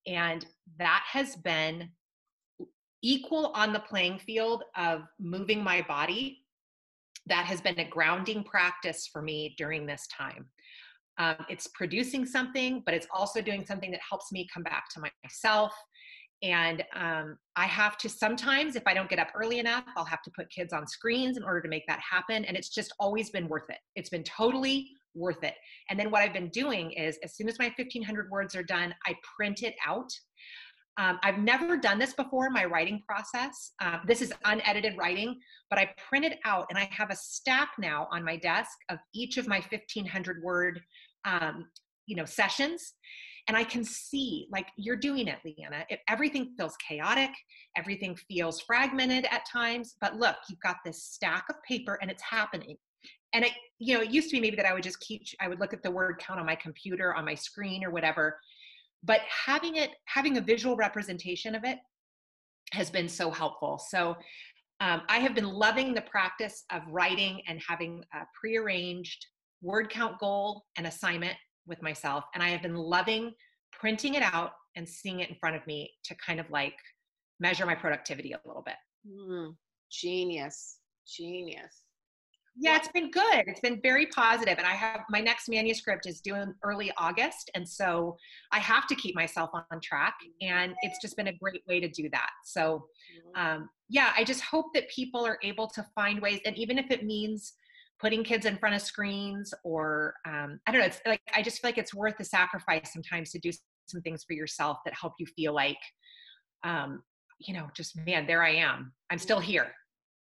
and 0.06 0.44
that 0.78 1.04
has 1.10 1.36
been 1.36 1.90
equal 3.02 3.52
on 3.54 3.72
the 3.72 3.80
playing 3.80 4.18
field 4.18 4.64
of 4.76 5.02
moving 5.20 5.62
my 5.62 5.82
body 5.82 6.42
that 7.26 7.44
has 7.44 7.60
been 7.60 7.78
a 7.78 7.88
grounding 7.88 8.42
practice 8.42 9.08
for 9.12 9.22
me 9.22 9.54
during 9.58 9.86
this 9.86 10.06
time. 10.16 10.46
Um, 11.18 11.36
it's 11.48 11.66
producing 11.68 12.24
something 12.24 12.82
but 12.84 12.94
it's 12.94 13.06
also 13.12 13.40
doing 13.40 13.64
something 13.66 13.90
that 13.90 14.00
helps 14.08 14.32
me 14.32 14.46
come 14.52 14.62
back 14.62 14.84
to 14.94 15.00
myself. 15.24 15.72
And 16.40 16.84
um, 16.94 17.36
i 17.56 17.66
have 17.66 17.98
to 17.98 18.08
sometimes 18.08 18.76
if 18.76 18.84
i 18.86 18.94
don't 18.94 19.10
get 19.10 19.18
up 19.18 19.26
early 19.34 19.58
enough 19.58 19.82
i'll 19.96 20.04
have 20.04 20.22
to 20.22 20.30
put 20.36 20.48
kids 20.50 20.72
on 20.72 20.86
screens 20.86 21.36
in 21.36 21.42
order 21.42 21.60
to 21.60 21.68
make 21.68 21.82
that 21.88 21.98
happen 21.98 22.44
and 22.44 22.56
it's 22.56 22.68
just 22.68 22.94
always 23.00 23.30
been 23.30 23.48
worth 23.48 23.68
it. 23.68 23.78
It's 23.96 24.08
been 24.08 24.22
totally 24.22 24.86
worth 25.14 25.42
it. 25.42 25.54
And 25.90 25.98
then 25.98 26.12
what 26.12 26.22
i've 26.22 26.32
been 26.32 26.50
doing 26.50 26.92
is 26.92 27.18
as 27.24 27.34
soon 27.34 27.48
as 27.48 27.58
my 27.58 27.72
1500 27.76 28.30
words 28.30 28.54
are 28.54 28.62
done 28.62 28.94
i 29.06 29.16
print 29.36 29.64
it 29.64 29.74
out 29.84 30.10
um, 30.98 31.20
I've 31.22 31.38
never 31.38 31.76
done 31.76 31.98
this 31.98 32.12
before 32.12 32.48
in 32.48 32.52
my 32.52 32.64
writing 32.64 33.02
process. 33.06 33.72
Uh, 33.80 33.98
this 34.06 34.20
is 34.20 34.32
unedited 34.44 34.96
writing, 34.98 35.38
but 35.70 35.78
I 35.78 35.90
print 36.08 36.24
it 36.24 36.40
out 36.44 36.66
and 36.70 36.78
I 36.78 36.88
have 36.90 37.10
a 37.10 37.16
stack 37.16 37.70
now 37.78 38.08
on 38.10 38.24
my 38.24 38.36
desk 38.36 38.76
of 38.90 38.98
each 39.14 39.38
of 39.38 39.46
my 39.46 39.62
1500 39.70 40.42
word, 40.42 40.80
um, 41.24 41.66
you 42.06 42.16
know, 42.16 42.24
sessions. 42.24 42.94
and 43.46 43.56
I 43.56 43.64
can 43.64 43.82
see, 43.84 44.48
like 44.50 44.66
you're 44.76 44.96
doing 44.96 45.28
it, 45.28 45.38
Leeana. 45.46 45.84
It, 45.88 46.00
everything 46.08 46.52
feels 46.58 46.76
chaotic, 46.86 47.30
everything 47.76 48.16
feels 48.28 48.60
fragmented 48.60 49.26
at 49.30 49.46
times. 49.50 49.94
But 50.00 50.16
look, 50.16 50.36
you've 50.50 50.60
got 50.60 50.76
this 50.84 51.04
stack 51.04 51.44
of 51.48 51.56
paper 51.66 51.98
and 52.02 52.10
it's 52.10 52.22
happening. 52.22 52.76
And 53.32 53.44
it, 53.44 53.52
you 53.78 53.94
know, 53.94 54.02
it 54.02 54.10
used 54.10 54.30
to 54.30 54.36
be 54.36 54.40
maybe 54.40 54.56
that 54.56 54.66
I 54.66 54.74
would 54.74 54.82
just 54.82 55.00
keep, 55.00 55.22
I 55.40 55.48
would 55.48 55.60
look 55.60 55.72
at 55.72 55.82
the 55.82 55.90
word 55.90 56.18
count 56.18 56.40
on 56.40 56.46
my 56.46 56.56
computer, 56.56 57.14
on 57.14 57.24
my 57.24 57.34
screen, 57.34 57.84
or 57.84 57.90
whatever. 57.90 58.38
But 59.04 59.20
having 59.46 59.76
it, 59.76 59.90
having 60.06 60.38
a 60.38 60.40
visual 60.40 60.76
representation 60.76 61.54
of 61.54 61.64
it 61.64 61.78
has 62.72 62.90
been 62.90 63.08
so 63.08 63.30
helpful. 63.30 63.78
So 63.78 64.16
um, 64.80 65.02
I 65.08 65.18
have 65.18 65.34
been 65.34 65.48
loving 65.48 65.94
the 65.94 66.02
practice 66.02 66.64
of 66.70 66.82
writing 66.88 67.42
and 67.46 67.60
having 67.66 68.04
a 68.14 68.20
prearranged 68.38 69.26
word 69.62 69.90
count 69.90 70.18
goal 70.18 70.64
and 70.76 70.86
assignment 70.86 71.36
with 71.66 71.82
myself. 71.82 72.24
And 72.34 72.42
I 72.42 72.48
have 72.48 72.62
been 72.62 72.76
loving 72.76 73.32
printing 73.72 74.14
it 74.14 74.22
out 74.22 74.52
and 74.76 74.88
seeing 74.88 75.20
it 75.20 75.28
in 75.28 75.36
front 75.36 75.56
of 75.56 75.66
me 75.66 75.90
to 76.04 76.14
kind 76.14 76.40
of 76.40 76.50
like 76.50 76.74
measure 77.40 77.66
my 77.66 77.74
productivity 77.74 78.32
a 78.32 78.40
little 78.44 78.62
bit. 78.62 78.76
Mm, 79.06 79.54
genius. 79.90 80.78
Genius. 81.06 81.87
Yeah, 82.60 82.76
it's 82.76 82.88
been 82.88 83.10
good. 83.10 83.44
It's 83.46 83.60
been 83.60 83.80
very. 83.82 84.08
And 84.16 84.66
I 84.66 84.72
have 84.72 85.02
my 85.10 85.20
next 85.20 85.48
manuscript 85.48 86.06
is 86.06 86.20
due 86.20 86.34
in 86.34 86.54
early 86.64 86.90
August. 86.96 87.50
And 87.54 87.68
so 87.68 88.16
I 88.52 88.58
have 88.58 88.86
to 88.88 88.94
keep 88.96 89.14
myself 89.14 89.50
on 89.52 89.80
track. 89.80 90.14
And 90.42 90.74
it's 90.82 90.98
just 91.00 91.16
been 91.16 91.28
a 91.28 91.32
great 91.32 91.62
way 91.68 91.78
to 91.78 91.88
do 91.88 92.08
that. 92.10 92.30
So, 92.44 92.86
um, 93.36 93.68
yeah, 93.88 94.12
I 94.16 94.24
just 94.24 94.42
hope 94.42 94.66
that 94.74 94.88
people 94.90 95.24
are 95.24 95.38
able 95.42 95.68
to 95.68 95.86
find 95.94 96.20
ways. 96.20 96.40
And 96.44 96.56
even 96.58 96.78
if 96.78 96.90
it 96.90 97.04
means 97.04 97.54
putting 98.00 98.24
kids 98.24 98.44
in 98.44 98.56
front 98.58 98.74
of 98.74 98.82
screens 98.82 99.54
or 99.62 100.14
um, 100.26 100.58
I 100.66 100.72
don't 100.72 100.80
know, 100.80 100.86
it's 100.86 101.00
like 101.06 101.20
I 101.34 101.42
just 101.42 101.60
feel 101.60 101.68
like 101.68 101.78
it's 101.78 101.94
worth 101.94 102.16
the 102.18 102.24
sacrifice 102.24 102.92
sometimes 102.92 103.30
to 103.32 103.38
do 103.38 103.50
some 103.86 104.02
things 104.02 104.24
for 104.24 104.32
yourself 104.32 104.78
that 104.84 104.94
help 104.94 105.14
you 105.18 105.26
feel 105.26 105.54
like, 105.54 105.78
um, 106.64 107.02
you 107.38 107.54
know, 107.54 107.68
just 107.74 107.96
man, 108.04 108.26
there 108.26 108.42
I 108.42 108.54
am. 108.54 108.92
I'm 109.10 109.18
still 109.18 109.40
here. 109.40 109.72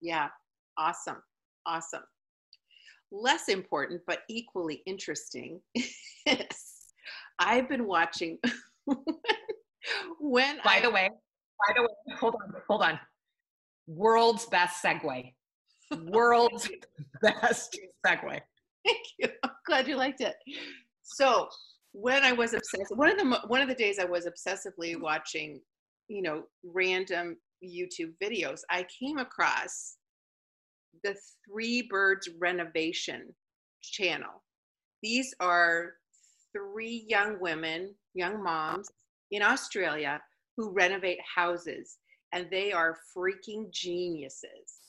Yeah, 0.01 0.29
awesome. 0.77 1.17
Awesome 1.65 2.01
less 3.12 3.50
important 3.50 4.02
but 4.08 4.19
equally 4.30 4.82
interesting 4.86 5.60
is 5.76 6.82
I've 7.39 7.67
been 7.67 7.86
watching 7.86 8.38
when 10.19 10.58
by 10.63 10.76
I, 10.76 10.82
the 10.82 10.91
way, 10.91 11.10
by 11.67 11.74
the 11.76 11.82
way, 11.82 12.15
hold 12.19 12.36
on, 12.36 12.54
hold 12.67 12.82
on. 12.84 13.00
World's 13.88 14.45
best 14.45 14.84
segue. 14.84 15.34
World's 16.06 16.69
best 17.21 17.78
segue. 18.06 18.39
Thank 18.86 19.06
you. 19.19 19.30
I'm 19.43 19.52
glad 19.65 19.88
you 19.88 19.95
liked 19.95 20.21
it. 20.21 20.36
So 21.04 21.50
when 21.93 22.24
I 22.24 22.32
was 22.32 22.54
obsessed, 22.54 22.95
one 22.95 23.10
of 23.10 23.17
the 23.17 23.39
one 23.47 23.62
of 23.62 23.67
the 23.67 23.76
days 23.76 24.00
I 24.00 24.06
was 24.06 24.28
obsessively 24.28 25.00
watching, 25.00 25.60
you 26.08 26.21
know, 26.21 26.43
random 26.63 27.38
YouTube 27.63 28.13
videos, 28.24 28.62
I 28.69 28.86
came 29.00 29.17
across 29.17 29.97
the 31.04 31.15
Three 31.45 31.84
Birds 31.84 32.30
Renovation 32.39 33.34
channel. 33.82 34.43
These 35.01 35.34
are 35.39 35.93
three 36.54 37.06
young 37.08 37.39
women, 37.39 37.95
young 38.13 38.43
moms 38.43 38.89
in 39.32 39.41
Australia 39.41 40.21
who 40.58 40.71
renovate 40.71 41.19
houses, 41.36 41.97
and 42.34 42.47
they 42.51 42.71
are 42.71 42.97
freaking 43.15 43.71
geniuses. 43.71 44.80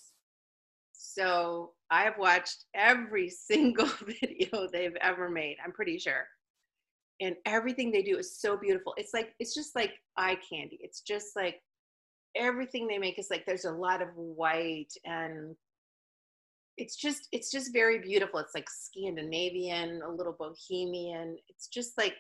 So 0.92 1.72
I 1.90 2.02
have 2.04 2.18
watched 2.18 2.64
every 2.74 3.28
single 3.30 3.86
video 4.06 4.68
they've 4.72 4.96
ever 5.00 5.28
made, 5.28 5.56
I'm 5.64 5.72
pretty 5.72 5.98
sure. 5.98 6.26
And 7.20 7.36
everything 7.46 7.92
they 7.92 8.02
do 8.02 8.18
is 8.18 8.40
so 8.40 8.56
beautiful. 8.56 8.94
It's 8.96 9.14
like, 9.14 9.34
it's 9.38 9.54
just 9.54 9.76
like 9.76 9.92
eye 10.16 10.38
candy. 10.50 10.78
It's 10.80 11.02
just 11.02 11.36
like 11.36 11.62
everything 12.34 12.86
they 12.86 12.98
make 12.98 13.18
is 13.18 13.28
like 13.30 13.44
there's 13.46 13.64
a 13.64 13.70
lot 13.70 14.02
of 14.02 14.08
white 14.16 14.92
and 15.04 15.54
it's 16.76 16.96
just 16.96 17.28
it's 17.32 17.50
just 17.50 17.72
very 17.72 17.98
beautiful. 17.98 18.40
It's 18.40 18.54
like 18.54 18.68
scandinavian 18.68 20.00
a 20.02 20.10
little 20.10 20.36
bohemian. 20.38 21.36
It's 21.48 21.68
just 21.68 21.98
like 21.98 22.14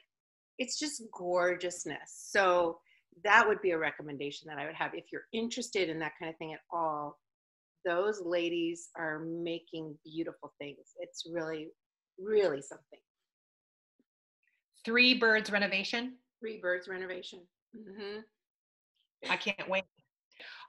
it's 0.58 0.78
just 0.78 1.02
gorgeousness. 1.12 2.28
So 2.30 2.78
that 3.24 3.46
would 3.46 3.60
be 3.60 3.72
a 3.72 3.78
recommendation 3.78 4.48
that 4.48 4.58
i 4.58 4.66
would 4.66 4.74
have. 4.74 4.92
If 4.94 5.06
you're 5.12 5.26
interested 5.32 5.88
in 5.88 5.98
that 6.00 6.12
kind 6.18 6.30
of 6.30 6.36
thing 6.38 6.52
at 6.52 6.60
all 6.70 7.18
those 7.84 8.22
ladies 8.24 8.90
are 8.96 9.20
making 9.20 9.96
beautiful 10.04 10.52
things. 10.58 10.94
It's 11.00 11.24
really 11.30 11.68
really 12.18 12.62
something. 12.62 13.00
Three 14.84 15.14
birds 15.14 15.50
renovation? 15.50 16.14
Three 16.40 16.60
birds 16.60 16.88
renovation. 16.88 17.40
Mm-hmm. 17.74 18.20
i 19.30 19.36
can't 19.36 19.68
wait. 19.68 19.84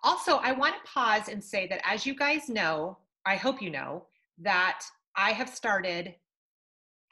Also 0.03 0.37
i 0.37 0.51
want 0.53 0.75
to 0.75 0.91
pause 0.91 1.27
and 1.27 1.43
say 1.43 1.67
that 1.67 1.81
as 1.85 2.05
you 2.05 2.15
guys 2.15 2.47
know 2.47 2.97
I 3.25 3.35
hope 3.35 3.61
you 3.61 3.69
know 3.69 4.05
that 4.39 4.81
I 5.15 5.31
have 5.31 5.49
started 5.49 6.15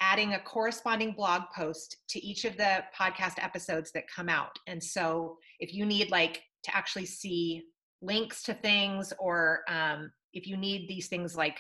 adding 0.02 0.34
a 0.34 0.40
corresponding 0.40 1.14
blog 1.14 1.44
post 1.56 1.98
to 2.10 2.26
each 2.26 2.44
of 2.44 2.58
the 2.58 2.84
podcast 3.00 3.36
episodes 3.38 3.92
that 3.92 4.04
come 4.14 4.28
out. 4.28 4.58
And 4.68 4.84
so 4.84 5.38
if 5.60 5.74
you 5.74 5.86
need 5.86 6.10
like 6.10 6.42
to 6.64 6.76
actually 6.76 7.06
see 7.06 7.64
links 8.02 8.42
to 8.44 8.54
things 8.56 9.14
or 9.20 9.62
um, 9.70 10.12
if 10.34 10.48
you 10.48 10.58
need 10.58 10.90
these 10.90 11.08
things 11.08 11.36
like 11.36 11.60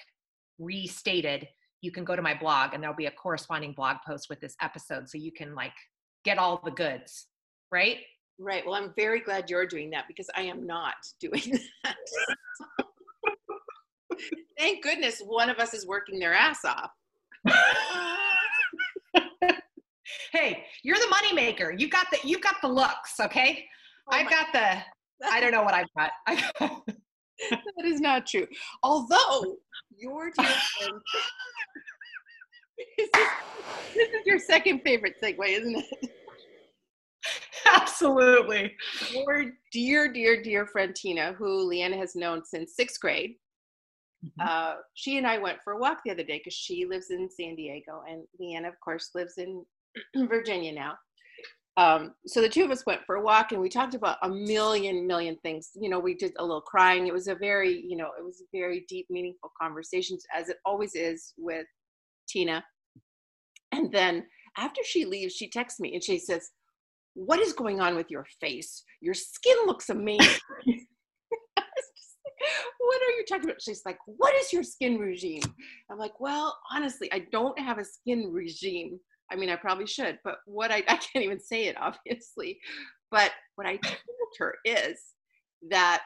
restated, 0.58 1.48
you 1.82 1.92
can 1.92 2.04
go 2.04 2.16
to 2.16 2.22
my 2.22 2.34
blog 2.34 2.74
and 2.74 2.82
there'll 2.82 2.96
be 2.96 3.06
a 3.06 3.12
corresponding 3.12 3.74
blog 3.74 3.98
post 4.06 4.28
with 4.30 4.40
this 4.42 4.56
episode 4.62 5.08
so 5.08 5.18
you 5.18 5.32
can 5.32 5.54
like 5.54 5.74
get 6.26 6.40
all 6.40 6.62
the 6.64 6.72
goods, 6.72 7.28
right? 7.72 7.98
Right. 8.40 8.66
Well, 8.66 8.76
I'm 8.76 8.94
very 8.98 9.20
glad 9.20 9.52
you're 9.52 9.68
doing 9.68 9.92
that 9.92 10.06
because 10.08 10.30
I 10.36 10.42
am 10.44 10.66
not 10.66 10.96
doing 11.20 11.60
that. 11.84 11.96
Thank 14.58 14.84
goodness 14.84 15.22
one 15.26 15.50
of 15.50 15.58
us 15.60 15.74
is 15.74 15.88
working 15.88 16.20
their 16.20 16.34
ass 16.34 16.60
off. 16.66 16.92
hey, 20.32 20.64
you're 20.84 20.98
the 20.98 21.10
money 21.10 21.34
maker. 21.34 21.74
You 21.76 21.90
got 21.90 22.08
the 22.12 22.20
you 22.28 22.40
got 22.40 22.56
the 22.62 22.68
looks, 22.68 23.20
okay? 23.20 23.66
Oh 24.08 24.16
I've 24.16 24.30
got 24.30 24.48
the 24.54 24.78
I 25.30 25.40
don't 25.40 25.52
know 25.52 25.64
what 25.64 25.74
I've 25.74 25.88
got. 25.98 26.12
that 27.50 27.86
is 27.86 28.00
not 28.00 28.26
true. 28.26 28.48
Although 28.84 29.58
your 29.98 30.32
dear 30.38 30.46
friend 30.46 31.02
this, 32.98 33.10
is, 33.14 33.28
this 33.94 34.10
is 34.10 34.26
your 34.26 34.40
second 34.40 34.82
favorite 34.82 35.16
segue, 35.22 35.48
isn't 35.48 35.76
it? 35.76 36.12
Absolutely. 37.74 38.76
Your 39.12 39.52
dear, 39.72 40.12
dear, 40.12 40.42
dear 40.42 40.66
friend 40.66 40.96
Tina, 40.96 41.34
who 41.34 41.70
Leeana 41.70 41.98
has 41.98 42.16
known 42.16 42.44
since 42.44 42.76
sixth 42.76 43.00
grade, 43.00 43.36
Mm-hmm. 44.26 44.48
Uh, 44.48 44.76
she 44.94 45.18
and 45.18 45.26
I 45.26 45.38
went 45.38 45.60
for 45.64 45.74
a 45.74 45.80
walk 45.80 46.00
the 46.06 46.12
other 46.12 46.24
day 46.24 46.38
because 46.38 46.54
she 46.54 46.86
lives 46.86 47.10
in 47.10 47.30
San 47.30 47.56
Diego 47.56 48.04
and 48.10 48.24
Leeana, 48.40 48.68
of 48.68 48.80
course, 48.84 49.10
lives 49.16 49.38
in 49.38 49.66
Virginia 50.28 50.72
now. 50.72 50.94
Um, 51.78 52.14
so 52.28 52.42
the 52.42 52.50
two 52.50 52.66
of 52.66 52.72
us 52.72 52.86
went 52.86 53.02
for 53.06 53.16
a 53.16 53.24
walk 53.24 53.52
and 53.52 53.62
we 53.62 53.70
talked 53.70 53.96
about 53.96 54.18
a 54.24 54.30
million, 54.30 55.08
million 55.08 55.38
things. 55.42 55.70
You 55.76 55.90
know, 55.90 56.00
we 56.00 56.16
did 56.16 56.34
a 56.38 56.44
little 56.44 56.62
crying. 56.62 57.08
It 57.08 57.14
was 57.14 57.28
a 57.28 57.36
very, 57.36 57.84
you 57.88 57.96
know, 57.96 58.10
it 58.20 58.24
was 58.24 58.42
a 58.42 58.58
very 58.58 58.86
deep, 58.90 59.08
meaningful 59.10 59.52
conversations 59.60 60.24
as 60.36 60.50
it 60.50 60.58
always 60.66 60.96
is 60.96 61.34
with 61.38 61.66
Tina. 62.28 62.64
And 63.72 63.92
then 63.92 64.26
after 64.58 64.82
she 64.84 65.06
leaves, 65.06 65.34
she 65.34 65.50
texts 65.50 65.80
me 65.80 65.94
and 65.94 66.04
she 66.04 66.20
says, 66.20 66.50
What 67.14 67.40
is 67.40 67.54
going 67.54 67.80
on 67.80 67.96
with 67.96 68.12
your 68.12 68.26
face? 68.42 68.84
Your 69.00 69.14
skin 69.14 69.56
looks 69.66 69.90
amazing. 69.90 70.40
what 72.80 73.02
are 73.02 73.12
you 73.12 73.26
talking 73.28 73.46
about? 73.46 73.62
She's 73.62 73.84
like, 73.86 73.98
what 74.06 74.36
is 74.36 74.52
your 74.54 74.64
skin 74.64 74.98
regime? 74.98 75.44
I'm 75.90 75.98
like, 75.98 76.20
well, 76.20 76.58
honestly, 76.72 77.12
I 77.12 77.26
don't 77.32 77.58
have 77.60 77.78
a 77.78 77.86
skin 77.86 78.32
regime. 78.32 79.00
I 79.32 79.36
mean, 79.36 79.50
I 79.50 79.56
probably 79.56 79.88
should, 79.88 80.20
but 80.24 80.40
what 80.46 80.72
I, 80.72 80.78
I 80.88 80.98
can't 80.98 81.26
even 81.26 81.40
say 81.40 81.66
it, 81.66 81.76
obviously. 81.80 82.60
But 83.10 83.32
what 83.56 83.68
I 83.68 83.78
told 83.78 83.98
her 84.40 84.56
is 84.66 85.00
that 85.70 86.04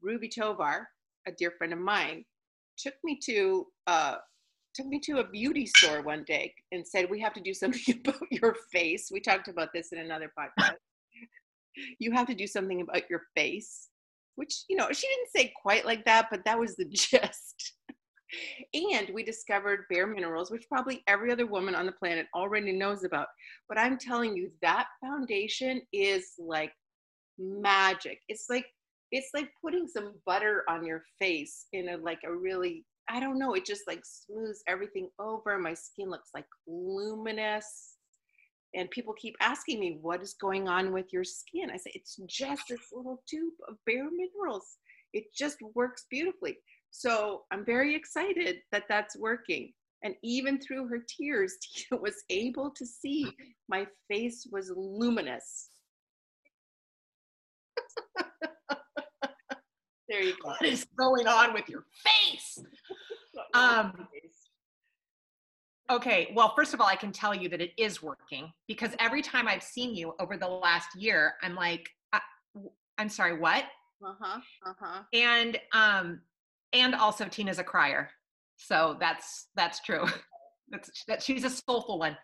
Ruby 0.00 0.28
Tovar, 0.28 0.88
a 1.26 1.32
dear 1.32 1.52
friend 1.58 1.72
of 1.72 1.78
mine, 1.78 2.24
took 2.76 2.94
me 3.04 3.18
to 3.24 3.66
uh, 3.86 4.16
took 4.74 4.86
me 4.86 5.00
to 5.00 5.18
a 5.18 5.28
beauty 5.28 5.66
store 5.66 6.02
one 6.02 6.24
day 6.26 6.54
and 6.72 6.86
said, 6.86 7.10
"We 7.10 7.20
have 7.20 7.34
to 7.34 7.40
do 7.40 7.52
something 7.52 8.00
about 8.06 8.22
your 8.30 8.56
face." 8.72 9.10
We 9.12 9.20
talked 9.20 9.48
about 9.48 9.70
this 9.74 9.92
in 9.92 9.98
another 9.98 10.32
podcast. 10.38 10.76
you 11.98 12.12
have 12.12 12.26
to 12.28 12.34
do 12.34 12.46
something 12.46 12.80
about 12.80 13.10
your 13.10 13.22
face 13.36 13.87
which 14.38 14.64
you 14.68 14.76
know 14.76 14.88
she 14.92 15.06
didn't 15.08 15.30
say 15.34 15.52
quite 15.60 15.84
like 15.84 16.04
that 16.04 16.28
but 16.30 16.44
that 16.44 16.58
was 16.58 16.76
the 16.76 16.84
gist. 16.90 17.74
And 18.74 19.10
we 19.14 19.22
discovered 19.22 19.86
bare 19.90 20.06
minerals 20.06 20.50
which 20.50 20.68
probably 20.68 21.02
every 21.06 21.32
other 21.32 21.46
woman 21.46 21.74
on 21.74 21.86
the 21.86 21.92
planet 21.92 22.26
already 22.34 22.72
knows 22.72 23.04
about. 23.04 23.26
But 23.68 23.78
i'm 23.78 23.98
telling 23.98 24.36
you 24.36 24.50
that 24.62 24.86
foundation 25.00 25.82
is 25.92 26.34
like 26.38 26.72
magic. 27.38 28.20
It's 28.28 28.46
like 28.48 28.66
it's 29.10 29.30
like 29.34 29.50
putting 29.62 29.88
some 29.88 30.14
butter 30.24 30.64
on 30.68 30.86
your 30.86 31.02
face 31.18 31.66
in 31.72 31.88
a 31.88 31.96
like 31.96 32.20
a 32.26 32.32
really 32.32 32.84
i 33.08 33.18
don't 33.18 33.38
know 33.38 33.54
it 33.54 33.64
just 33.64 33.86
like 33.86 34.02
smooths 34.04 34.62
everything 34.68 35.08
over. 35.18 35.58
My 35.58 35.74
skin 35.74 36.10
looks 36.10 36.30
like 36.34 36.46
luminous 36.66 37.97
and 38.74 38.90
people 38.90 39.14
keep 39.14 39.34
asking 39.40 39.80
me 39.80 39.98
what 40.00 40.22
is 40.22 40.34
going 40.34 40.68
on 40.68 40.92
with 40.92 41.12
your 41.12 41.24
skin? 41.24 41.70
I 41.70 41.76
say 41.76 41.90
it's 41.94 42.16
just 42.28 42.62
this 42.68 42.80
little 42.92 43.22
tube 43.28 43.54
of 43.68 43.76
bare 43.86 44.08
minerals. 44.10 44.76
It 45.12 45.24
just 45.34 45.58
works 45.74 46.06
beautifully. 46.10 46.58
So 46.90 47.42
i'm 47.50 47.64
very 47.64 47.94
excited 47.94 48.56
that 48.72 48.84
that's 48.88 49.16
working. 49.16 49.72
And 50.04 50.14
even 50.22 50.60
through 50.60 50.88
her 50.88 51.00
tears 51.08 51.56
tina 51.74 52.00
was 52.00 52.22
able 52.30 52.70
to 52.70 52.86
see 52.86 53.26
my 53.68 53.86
face 54.08 54.46
was 54.50 54.72
luminous. 54.74 55.70
There 60.08 60.22
you 60.22 60.32
go. 60.42 60.48
What 60.48 60.62
is 60.62 60.86
going 60.98 61.26
on 61.26 61.52
with 61.52 61.68
your 61.68 61.84
face? 62.04 62.58
Um, 63.54 64.08
Okay, 65.90 66.32
well, 66.34 66.52
first 66.54 66.74
of 66.74 66.80
all, 66.80 66.86
I 66.86 66.96
can 66.96 67.12
tell 67.12 67.34
you 67.34 67.48
that 67.48 67.62
it 67.62 67.72
is 67.78 68.02
working 68.02 68.52
because 68.66 68.90
every 68.98 69.22
time 69.22 69.48
I've 69.48 69.62
seen 69.62 69.94
you 69.94 70.14
over 70.20 70.36
the 70.36 70.46
last 70.46 70.94
year, 70.94 71.34
I'm 71.42 71.54
like, 71.54 71.88
I, 72.12 72.20
am 72.98 73.08
sorry, 73.08 73.38
what? 73.38 73.64
uh-huh 74.04 74.40
uh-huh 74.66 75.02
And 75.12 75.58
um, 75.72 76.20
and 76.72 76.94
also 76.94 77.24
Tina's 77.24 77.58
a 77.58 77.64
crier, 77.64 78.10
so 78.56 78.96
that's 79.00 79.48
that's 79.56 79.80
true. 79.80 80.04
That's 80.70 81.02
that 81.08 81.22
she's 81.22 81.44
a 81.44 81.48
soulful 81.48 81.98
one. 81.98 82.14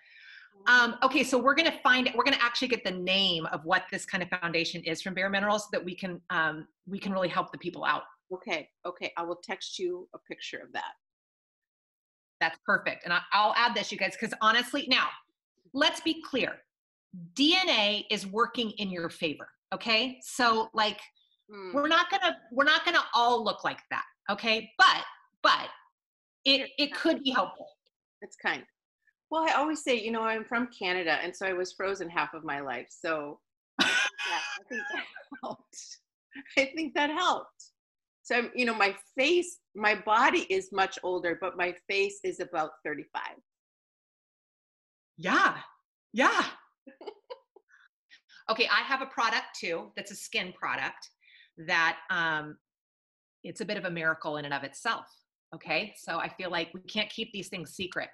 Um, 0.67 0.97
okay, 1.03 1.25
so 1.25 1.39
we're 1.39 1.55
gonna 1.55 1.79
find 1.83 2.11
we're 2.15 2.25
gonna 2.25 2.37
actually 2.43 2.69
get 2.69 2.85
the 2.85 2.91
name 2.91 3.47
of 3.47 3.65
what 3.65 3.85
this 3.91 4.05
kind 4.05 4.23
of 4.23 4.29
foundation 4.29 4.83
is 4.83 5.01
from 5.01 5.15
Bare 5.15 5.31
Minerals 5.31 5.63
so 5.63 5.69
that 5.73 5.83
we 5.83 5.95
can 5.95 6.21
um, 6.29 6.69
we 6.87 6.99
can 6.99 7.11
really 7.11 7.29
help 7.29 7.53
the 7.53 7.57
people 7.59 7.87
out. 7.87 8.03
okay 8.31 8.69
okay 8.85 9.13
i 9.17 9.23
will 9.23 9.37
text 9.37 9.79
you 9.79 10.07
a 10.15 10.19
picture 10.29 10.59
of 10.59 10.73
that 10.73 10.93
That's 12.45 12.59
perfect. 12.67 13.05
And 13.05 13.13
I, 13.13 13.21
I'll 13.33 13.55
add 13.57 13.75
this, 13.75 13.91
you 13.91 13.97
guys, 13.97 14.15
because 14.21 14.35
honestly, 14.43 14.87
now 14.91 15.09
let's 15.73 16.01
be 16.03 16.21
clear. 16.23 16.53
DNA 17.33 18.05
is 18.11 18.27
working 18.27 18.71
in 18.73 18.91
your 18.91 19.09
favor. 19.09 19.49
Okay. 19.73 20.19
So 20.23 20.69
like 20.75 21.01
Hmm. 21.51 21.75
we're 21.75 21.89
not 21.89 22.11
gonna 22.11 22.39
we're 22.53 22.65
not 22.65 22.87
gonna 22.87 23.05
all 23.15 23.45
look 23.45 23.65
like 23.65 23.81
that. 23.91 24.05
Okay. 24.31 24.71
But 24.79 25.05
but 25.43 25.69
it 26.47 26.71
it 26.79 26.95
could 26.95 27.23
be 27.23 27.31
helpful. 27.31 27.67
It's 28.23 28.37
kind. 28.37 28.63
Well, 29.31 29.47
I 29.49 29.53
always 29.55 29.83
say, 29.83 30.01
you 30.01 30.11
know, 30.11 30.23
I'm 30.23 30.45
from 30.45 30.69
Canada, 30.69 31.19
and 31.23 31.35
so 31.37 31.47
I 31.47 31.53
was 31.53 31.73
frozen 31.75 32.09
half 32.09 32.33
of 32.35 32.45
my 32.45 32.61
life. 32.61 32.87
So, 32.91 33.41
yeah, 33.83 33.89
I 33.89 34.63
think 34.69 34.83
that 34.95 35.05
helped. 35.43 35.99
I 36.59 36.65
think 36.75 36.95
that 36.95 37.11
helped. 37.11 37.73
So, 38.25 38.49
you 38.55 38.65
know, 38.65 38.75
my 38.75 38.97
face, 39.17 39.59
my 39.77 39.95
body 39.95 40.47
is 40.49 40.71
much 40.73 40.99
older, 41.03 41.37
but 41.41 41.59
my 41.59 41.75
face 41.89 42.21
is 42.25 42.41
about 42.41 42.71
35. 42.83 43.23
Yeah. 45.19 45.59
Yeah. 46.15 46.45
okay, 48.51 48.67
I 48.67 48.81
have 48.81 49.03
a 49.03 49.07
product 49.07 49.59
too 49.61 49.93
that's 49.95 50.11
a 50.11 50.17
skin 50.17 50.53
product 50.59 51.11
that 51.69 51.99
um 52.11 52.57
it's 53.45 53.61
a 53.61 53.65
bit 53.65 53.77
of 53.77 53.85
a 53.85 53.91
miracle 53.91 54.39
in 54.39 54.47
and 54.47 54.55
of 54.55 54.65
itself. 54.65 55.07
Okay? 55.55 55.95
So 55.99 56.17
I 56.17 56.31
feel 56.31 56.51
like 56.51 56.71
we 56.73 56.81
can't 56.81 57.11
keep 57.11 57.31
these 57.33 57.49
things 57.49 57.75
secret. 57.75 58.09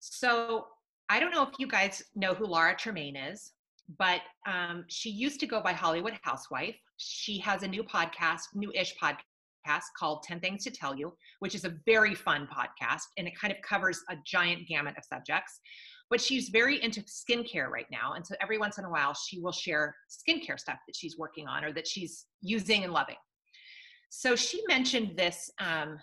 So 0.00 0.66
I 1.10 1.20
don't 1.20 1.30
know 1.30 1.42
if 1.42 1.50
you 1.58 1.66
guys 1.66 2.02
know 2.14 2.32
who 2.32 2.46
Laura 2.46 2.74
Tremaine 2.74 3.16
is, 3.16 3.52
but 3.98 4.22
um, 4.46 4.86
she 4.88 5.10
used 5.10 5.40
to 5.40 5.46
go 5.46 5.60
by 5.60 5.74
Hollywood 5.74 6.18
Housewife. 6.22 6.76
She 6.96 7.38
has 7.38 7.62
a 7.62 7.68
new 7.68 7.82
podcast, 7.82 8.42
new-ish 8.54 8.94
podcast 9.02 9.82
called 9.98 10.22
10 10.22 10.40
Things 10.40 10.64
to 10.64 10.70
Tell 10.70 10.96
You, 10.96 11.12
which 11.40 11.54
is 11.54 11.64
a 11.64 11.74
very 11.86 12.14
fun 12.14 12.48
podcast 12.54 13.02
and 13.18 13.26
it 13.26 13.38
kind 13.38 13.52
of 13.52 13.60
covers 13.62 14.00
a 14.10 14.16
giant 14.24 14.66
gamut 14.68 14.94
of 14.96 15.04
subjects 15.04 15.60
but 16.10 16.20
she's 16.20 16.50
very 16.50 16.82
into 16.82 17.02
skincare 17.02 17.68
right 17.68 17.86
now. 17.90 18.12
And 18.14 18.24
so 18.24 18.34
every 18.40 18.58
once 18.58 18.78
in 18.78 18.84
a 18.84 18.90
while, 18.90 19.14
she 19.14 19.40
will 19.40 19.52
share 19.52 19.94
skincare 20.08 20.58
stuff 20.58 20.78
that 20.86 20.94
she's 20.94 21.18
working 21.18 21.48
on 21.48 21.64
or 21.64 21.72
that 21.72 21.86
she's 21.86 22.26
using 22.40 22.84
and 22.84 22.92
loving. 22.92 23.16
So 24.08 24.36
she 24.36 24.62
mentioned 24.68 25.16
this. 25.16 25.50
Um, 25.58 25.98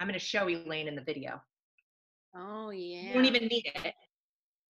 I'm 0.00 0.08
going 0.08 0.14
to 0.14 0.18
show 0.18 0.48
Elaine 0.48 0.88
in 0.88 0.96
the 0.96 1.02
video. 1.02 1.40
Oh, 2.36 2.70
yeah. 2.70 3.02
You 3.02 3.14
don't 3.14 3.24
even 3.26 3.46
need 3.46 3.70
it. 3.84 3.94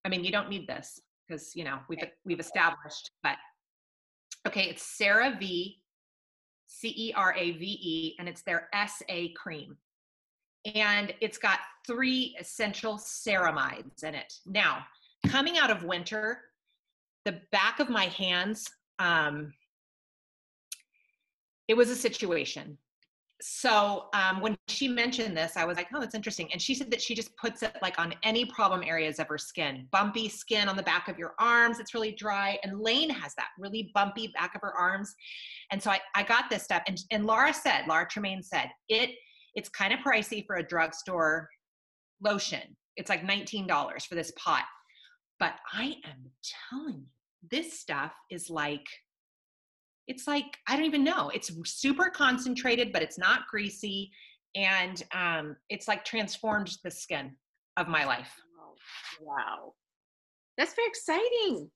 I 0.05 0.11
mean, 0.11 0.23
you 0.23 0.31
don't 0.31 0.51
need 0.51 0.69
this 0.69 1.01
because 1.27 1.57
you 1.57 1.65
know 1.65 1.79
we've 1.89 2.05
we've 2.27 2.41
established. 2.41 3.11
But 3.23 3.37
okay, 4.46 4.64
it's 4.64 4.98
CeraVe, 5.00 5.76
C 6.66 6.88
E 6.96 7.12
R 7.16 7.35
A 7.37 7.52
V 7.52 7.64
E, 7.64 8.16
and 8.18 8.28
it's 8.28 8.42
their 8.42 8.68
SA 8.72 9.28
cream 9.37 9.76
and 10.64 11.12
it's 11.20 11.38
got 11.38 11.59
three 11.87 12.37
essential 12.40 12.96
ceramides 12.96 14.02
in 14.02 14.14
it. 14.14 14.33
Now, 14.46 14.85
coming 15.26 15.59
out 15.59 15.70
of 15.70 15.85
winter, 15.85 16.40
the 17.24 17.40
back 17.52 17.80
of 17.80 17.90
my 17.90 18.07
hands, 18.07 18.66
um, 18.98 19.52
it 21.68 21.76
was 21.76 21.90
a 21.90 21.96
situation. 21.96 22.78
So 23.42 24.07
um, 24.14 24.40
when 24.40 24.57
she 24.68 24.88
mentioned 24.88 25.37
this, 25.37 25.57
I 25.57 25.64
was 25.64 25.77
like, 25.77 25.88
oh, 25.94 26.01
that's 26.01 26.14
interesting. 26.14 26.51
And 26.53 26.62
she 26.62 26.75
said 26.75 26.90
that 26.92 27.03
she 27.03 27.14
just 27.14 27.37
puts 27.37 27.62
it 27.62 27.77
like 27.83 27.99
on 27.99 28.14
any 28.23 28.44
problem 28.47 28.83
areas 28.83 29.18
of 29.18 29.27
her 29.29 29.38
skin. 29.38 29.88
Bumpy 29.90 30.29
skin 30.29 30.68
on 30.68 30.77
the 30.77 30.83
back 30.83 31.09
of 31.09 31.18
your 31.18 31.35
arms, 31.38 31.81
it's 31.81 31.94
really 31.94 32.12
dry. 32.12 32.59
And 32.62 32.81
Lane 32.81 33.11
has 33.11 33.35
that 33.35 33.49
really 33.59 33.90
bumpy 33.94 34.33
back 34.35 34.55
of 34.55 34.61
her 34.62 34.73
arms. 34.79 35.14
And 35.73 35.83
so 35.83 35.90
I, 35.90 36.01
I 36.14 36.23
got 36.23 36.49
this 36.49 36.62
stuff. 36.62 36.83
And, 36.87 37.01
and 37.11 37.27
Laura 37.27 37.53
said, 37.53 37.83
Laura 37.88 38.07
Tremaine 38.09 38.42
said, 38.42 38.70
it 38.88 39.11
it's 39.55 39.68
kind 39.68 39.92
of 39.92 40.01
pricey 40.01 40.44
for 40.47 40.57
a 40.57 40.66
drugstore 40.66 41.49
lotion. 42.23 42.77
It's 42.97 43.09
like 43.09 43.23
$19 43.23 44.07
for 44.07 44.14
this 44.14 44.33
pot. 44.37 44.64
But 45.38 45.55
I 45.73 45.97
am 46.05 46.31
telling 46.70 46.94
you, 46.94 47.07
this 47.51 47.79
stuff 47.79 48.12
is 48.31 48.49
like, 48.51 48.87
it's 50.07 50.27
like, 50.27 50.59
I 50.69 50.77
don't 50.77 50.85
even 50.85 51.05
know. 51.05 51.31
It's 51.31 51.51
super 51.64 52.11
concentrated, 52.11 52.93
but 52.93 53.03
it's 53.03 53.19
not 53.19 53.47
greasy. 53.51 54.11
And 54.55 55.03
um, 55.12 55.57
it's 55.69 55.88
like 55.88 56.05
transformed 56.05 56.77
the 56.85 56.90
skin 56.90 57.33
of 57.77 57.88
my 57.88 58.05
life. 58.05 58.31
Oh, 58.61 58.75
wow. 59.21 59.75
That's 60.57 60.75
very 60.75 60.88
exciting. 60.88 61.71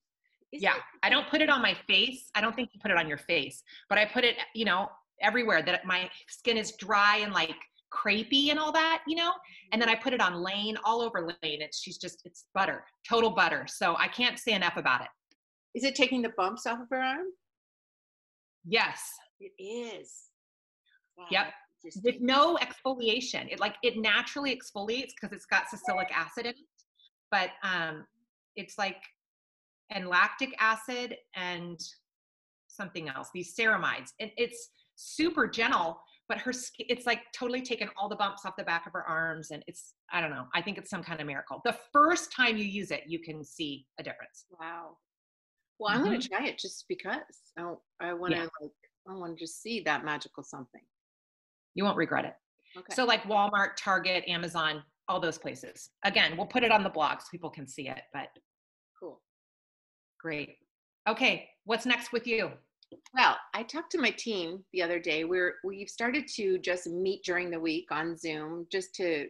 Isn't 0.52 0.62
Yeah. 0.62 0.74
I 1.02 1.10
don't 1.10 1.28
put 1.28 1.40
it 1.40 1.50
on 1.50 1.60
my 1.60 1.74
face. 1.86 2.30
I 2.34 2.40
don't 2.40 2.54
think 2.54 2.70
you 2.72 2.80
put 2.80 2.90
it 2.90 2.96
on 2.96 3.08
your 3.08 3.18
face, 3.18 3.62
but 3.88 3.98
I 3.98 4.04
put 4.04 4.24
it, 4.24 4.36
you 4.54 4.64
know, 4.64 4.88
everywhere 5.20 5.62
that 5.62 5.84
my 5.84 6.08
skin 6.28 6.56
is 6.56 6.72
dry 6.78 7.18
and 7.18 7.32
like 7.32 7.56
crepey 7.92 8.50
and 8.50 8.58
all 8.58 8.72
that, 8.72 9.02
you 9.06 9.16
know? 9.16 9.32
And 9.72 9.80
then 9.80 9.88
I 9.88 9.94
put 9.94 10.12
it 10.12 10.20
on 10.20 10.42
Lane, 10.42 10.76
all 10.84 11.00
over 11.00 11.20
Lane. 11.20 11.62
It's 11.62 11.80
she's 11.80 11.98
just 11.98 12.22
it's 12.24 12.44
butter, 12.54 12.84
total 13.08 13.30
butter. 13.30 13.66
So 13.68 13.96
I 13.98 14.08
can't 14.08 14.38
say 14.38 14.52
enough 14.52 14.76
about 14.76 15.00
it. 15.02 15.08
Is 15.74 15.84
it 15.84 15.94
taking 15.94 16.22
the 16.22 16.32
bumps 16.36 16.66
off 16.66 16.80
of 16.80 16.88
her 16.90 17.00
arm? 17.00 17.26
Yes. 18.68 19.00
It 19.40 19.52
is. 19.62 20.12
Wow, 21.16 21.26
Yep. 21.30 21.46
With 22.02 22.20
no 22.20 22.56
exfoliation. 22.56 23.50
It 23.50 23.60
like 23.60 23.76
it 23.82 23.96
naturally 23.96 24.50
exfoliates 24.54 25.12
because 25.20 25.32
it's 25.32 25.46
got 25.46 25.68
salicylic 25.70 26.08
acid 26.12 26.46
in 26.46 26.50
it. 26.50 26.56
But 27.30 27.50
um 27.62 28.04
it's 28.56 28.76
like 28.78 29.00
and 29.90 30.08
lactic 30.08 30.54
acid 30.58 31.16
and 31.34 31.78
something 32.66 33.08
else, 33.08 33.28
these 33.34 33.54
ceramides. 33.54 34.10
And 34.20 34.30
it's 34.36 34.70
super 34.96 35.46
gentle, 35.48 36.00
but 36.28 36.38
her 36.38 36.52
skin, 36.52 36.86
it's 36.88 37.06
like 37.06 37.20
totally 37.34 37.62
taken 37.62 37.88
all 37.96 38.08
the 38.08 38.16
bumps 38.16 38.44
off 38.44 38.54
the 38.58 38.64
back 38.64 38.86
of 38.86 38.92
her 38.92 39.04
arms. 39.08 39.50
And 39.50 39.62
it's, 39.66 39.94
I 40.12 40.20
don't 40.20 40.30
know, 40.30 40.44
I 40.54 40.62
think 40.62 40.78
it's 40.78 40.90
some 40.90 41.02
kind 41.02 41.20
of 41.20 41.26
miracle. 41.26 41.60
The 41.64 41.76
first 41.92 42.32
time 42.32 42.56
you 42.56 42.64
use 42.64 42.90
it, 42.90 43.04
you 43.06 43.18
can 43.20 43.44
see 43.44 43.86
a 43.98 44.02
difference. 44.02 44.44
Wow. 44.60 44.96
Well, 45.78 45.94
I'm 45.94 46.02
gonna 46.02 46.18
mm-hmm. 46.18 46.34
try 46.34 46.46
it 46.46 46.58
just 46.58 46.84
because 46.88 47.22
I 47.56 47.74
I 48.00 48.12
want 48.12 48.32
to 48.32 48.38
Yeah. 48.38 48.48
like 48.60 48.72
I 49.08 49.14
want 49.14 49.36
to 49.36 49.44
just 49.44 49.62
see 49.62 49.80
that 49.80 50.04
magical 50.04 50.42
something. 50.42 50.82
You 51.74 51.84
won't 51.84 51.96
regret 51.96 52.24
it. 52.24 52.34
Okay. 52.76 52.94
So, 52.94 53.04
like 53.04 53.22
Walmart, 53.24 53.76
Target, 53.76 54.24
Amazon, 54.28 54.82
all 55.08 55.20
those 55.20 55.38
places. 55.38 55.90
Again, 56.04 56.36
we'll 56.36 56.46
put 56.46 56.64
it 56.64 56.72
on 56.72 56.82
the 56.82 56.90
blog 56.90 57.20
so 57.20 57.26
people 57.30 57.50
can 57.50 57.66
see 57.66 57.88
it, 57.88 58.02
but 58.12 58.28
cool. 59.00 59.20
great. 60.20 60.56
Okay, 61.08 61.48
what's 61.64 61.86
next 61.86 62.12
with 62.12 62.26
you? 62.26 62.50
Well, 63.14 63.36
I 63.54 63.62
talked 63.62 63.92
to 63.92 64.00
my 64.00 64.10
team 64.10 64.64
the 64.72 64.82
other 64.82 64.98
day. 64.98 65.24
We're 65.24 65.56
we've 65.64 65.88
started 65.88 66.26
to 66.36 66.58
just 66.58 66.86
meet 66.86 67.22
during 67.24 67.50
the 67.50 67.60
week 67.60 67.86
on 67.90 68.16
Zoom 68.16 68.66
just 68.70 68.94
to 68.96 69.28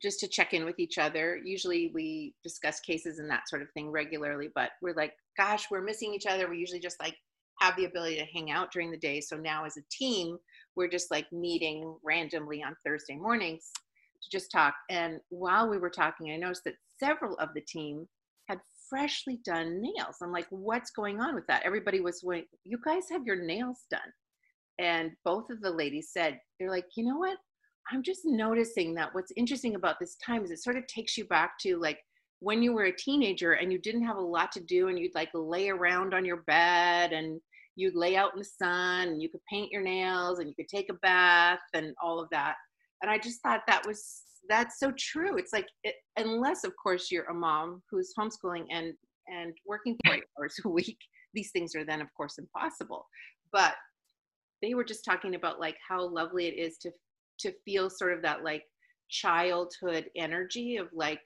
just 0.00 0.20
to 0.20 0.28
check 0.28 0.54
in 0.54 0.64
with 0.64 0.78
each 0.78 0.98
other. 0.98 1.38
Usually 1.42 1.90
we 1.94 2.34
discuss 2.42 2.80
cases 2.80 3.18
and 3.18 3.30
that 3.30 3.48
sort 3.48 3.62
of 3.62 3.70
thing 3.72 3.90
regularly, 3.90 4.48
but 4.54 4.70
we're 4.82 4.94
like, 4.94 5.12
gosh, 5.36 5.66
we're 5.70 5.82
missing 5.82 6.14
each 6.14 6.26
other. 6.26 6.48
We 6.48 6.58
usually 6.58 6.80
just 6.80 7.00
like 7.00 7.16
have 7.60 7.76
the 7.76 7.86
ability 7.86 8.16
to 8.16 8.24
hang 8.24 8.50
out 8.50 8.72
during 8.72 8.90
the 8.90 8.96
day. 8.96 9.20
So 9.20 9.36
now 9.36 9.64
as 9.64 9.76
a 9.76 9.82
team, 9.90 10.38
we're 10.76 10.88
just 10.88 11.10
like 11.10 11.30
meeting 11.32 11.96
randomly 12.04 12.62
on 12.62 12.76
Thursday 12.84 13.16
mornings 13.16 13.70
to 14.22 14.30
just 14.30 14.50
talk. 14.50 14.74
And 14.90 15.20
while 15.30 15.68
we 15.68 15.78
were 15.78 15.90
talking, 15.90 16.30
I 16.30 16.36
noticed 16.36 16.64
that 16.64 16.74
several 16.98 17.36
of 17.36 17.50
the 17.54 17.60
team 17.60 18.06
had 18.48 18.60
freshly 18.88 19.40
done 19.44 19.82
nails. 19.82 20.16
I'm 20.22 20.32
like, 20.32 20.46
what's 20.50 20.90
going 20.90 21.20
on 21.20 21.34
with 21.34 21.46
that? 21.48 21.62
Everybody 21.64 22.00
was 22.00 22.20
going, 22.22 22.44
you 22.64 22.78
guys 22.84 23.04
have 23.10 23.26
your 23.26 23.44
nails 23.44 23.84
done. 23.90 24.00
And 24.78 25.10
both 25.24 25.50
of 25.50 25.60
the 25.60 25.70
ladies 25.70 26.10
said, 26.12 26.38
they're 26.58 26.70
like, 26.70 26.86
you 26.96 27.04
know 27.04 27.18
what? 27.18 27.36
I'm 27.90 28.02
just 28.02 28.22
noticing 28.24 28.94
that 28.94 29.14
what's 29.14 29.32
interesting 29.36 29.74
about 29.74 29.98
this 29.98 30.16
time 30.24 30.44
is 30.44 30.50
it 30.50 30.62
sort 30.62 30.76
of 30.76 30.86
takes 30.86 31.16
you 31.16 31.24
back 31.24 31.58
to 31.60 31.76
like 31.78 31.98
when 32.40 32.62
you 32.62 32.72
were 32.72 32.84
a 32.84 32.96
teenager 32.96 33.52
and 33.52 33.72
you 33.72 33.78
didn't 33.78 34.04
have 34.04 34.16
a 34.16 34.20
lot 34.20 34.52
to 34.52 34.60
do 34.60 34.88
and 34.88 34.98
you'd 34.98 35.14
like 35.14 35.30
lay 35.34 35.70
around 35.70 36.14
on 36.14 36.24
your 36.24 36.42
bed 36.46 37.12
and 37.12 37.40
you'd 37.76 37.96
lay 37.96 38.16
out 38.16 38.32
in 38.34 38.38
the 38.38 38.44
sun 38.44 39.08
and 39.08 39.22
you 39.22 39.28
could 39.28 39.40
paint 39.50 39.72
your 39.72 39.82
nails 39.82 40.38
and 40.38 40.48
you 40.48 40.54
could 40.54 40.68
take 40.68 40.90
a 40.90 40.94
bath 40.94 41.60
and 41.74 41.94
all 42.02 42.20
of 42.20 42.28
that. 42.30 42.54
And 43.02 43.10
i 43.10 43.18
just 43.18 43.40
thought 43.42 43.62
that 43.66 43.86
was 43.86 44.22
that's 44.48 44.78
so 44.78 44.92
true. 44.98 45.36
It's 45.36 45.52
like 45.52 45.66
it, 45.84 45.94
unless 46.16 46.64
of 46.64 46.72
course 46.82 47.10
you're 47.10 47.26
a 47.26 47.34
mom 47.34 47.82
who's 47.90 48.12
homeschooling 48.18 48.64
and 48.70 48.92
and 49.28 49.54
working 49.66 49.96
40 50.06 50.22
hours 50.38 50.56
a 50.64 50.68
week 50.68 50.98
these 51.34 51.50
things 51.50 51.74
are 51.74 51.84
then 51.84 52.00
of 52.00 52.08
course 52.16 52.38
impossible. 52.38 53.06
But 53.52 53.74
they 54.62 54.74
were 54.74 54.84
just 54.84 55.04
talking 55.04 55.34
about 55.34 55.60
like 55.60 55.76
how 55.86 56.06
lovely 56.06 56.46
it 56.46 56.58
is 56.58 56.78
to 56.78 56.90
to 57.40 57.52
feel 57.64 57.90
sort 57.90 58.12
of 58.12 58.22
that 58.22 58.44
like 58.44 58.64
childhood 59.08 60.06
energy 60.16 60.76
of 60.76 60.88
like 60.92 61.20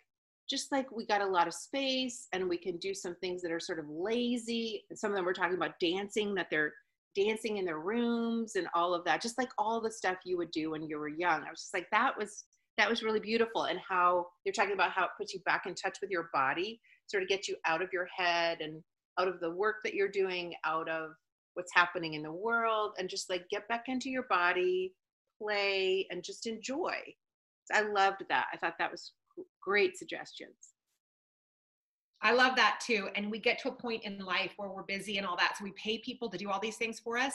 just 0.49 0.71
like 0.73 0.91
we 0.91 1.07
got 1.07 1.23
a 1.23 1.27
lot 1.27 1.47
of 1.47 1.55
space 1.55 2.29
and 2.33 2.49
we 2.49 2.59
can 2.59 2.77
do 2.79 2.95
some 2.95 3.17
things 3.17 3.43
that 3.43 3.53
are 3.53 3.61
sort 3.61 3.79
of 3.79 3.87
lazy. 3.89 4.85
Some 4.95 5.11
of 5.11 5.17
them 5.17 5.25
were 5.25 5.33
talking 5.33 5.57
about 5.57 5.79
dancing 5.81 6.35
that 6.35 6.49
they're 6.51 6.73
dancing 7.15 7.59
in 7.59 7.65
their 7.65 7.79
rooms 7.79 8.57
and 8.57 8.67
all 8.75 8.95
of 8.95 9.05
that 9.05 9.21
just 9.21 9.37
like 9.37 9.51
all 9.59 9.83
the 9.83 9.91
stuff 9.91 10.17
you 10.25 10.39
would 10.39 10.51
do 10.51 10.71
when 10.71 10.83
you 10.83 10.99
were 10.99 11.09
young. 11.09 11.43
I 11.43 11.51
was 11.51 11.61
just 11.61 11.75
like 11.75 11.87
that 11.93 12.17
was 12.19 12.45
that 12.79 12.89
was 12.89 13.03
really 13.03 13.21
beautiful. 13.21 13.65
And 13.65 13.79
how 13.87 14.27
they're 14.45 14.53
talking 14.53 14.73
about 14.73 14.93
how 14.93 15.05
it 15.05 15.11
puts 15.19 15.35
you 15.35 15.41
back 15.41 15.67
in 15.67 15.75
touch 15.75 15.99
with 16.01 16.11
your 16.11 16.31
body 16.33 16.81
sort 17.07 17.23
of 17.23 17.29
gets 17.29 17.49
you 17.49 17.57
out 17.67 17.83
of 17.83 17.91
your 17.93 18.09
head 18.17 18.59
and 18.61 18.83
out 19.19 19.29
of 19.29 19.41
the 19.41 19.51
work 19.51 19.77
that 19.85 19.95
you're 19.95 20.09
doing 20.09 20.55
out 20.65 20.89
of 20.89 21.11
what's 21.55 21.73
happening 21.75 22.15
in 22.15 22.23
the 22.23 22.33
world 22.33 22.93
and 22.99 23.11
just 23.11 23.29
like 23.29 23.45
get 23.51 23.69
back 23.69 23.85
into 23.89 24.09
your 24.09 24.25
body 24.31 24.95
play 25.43 26.07
and 26.11 26.23
just 26.23 26.47
enjoy 26.47 26.95
i 27.73 27.83
loved 27.83 28.23
that 28.29 28.47
i 28.53 28.57
thought 28.57 28.75
that 28.79 28.91
was 28.91 29.13
great 29.61 29.97
suggestions 29.97 30.73
I 32.25 32.33
love 32.33 32.55
that 32.57 32.81
too. 32.85 33.09
And 33.17 33.31
we 33.31 33.39
get 33.41 33.59
to 33.61 33.69
a 33.69 33.73
point 33.73 34.05
in 34.05 34.19
life 34.19 34.53
where 34.57 34.71
we're 34.71 34.85
busy 34.85 35.19
and 35.19 35.27
all 35.27 35.37
that. 35.37 35.57
So 35.59 35.65
we 35.65 35.73
pay 35.73 35.99
people 35.99 36.31
to 36.31 36.39
do 36.39 36.51
all 36.51 36.61
these 36.61 36.77
things 36.77 37.01
for 37.01 37.19
us. 37.19 37.35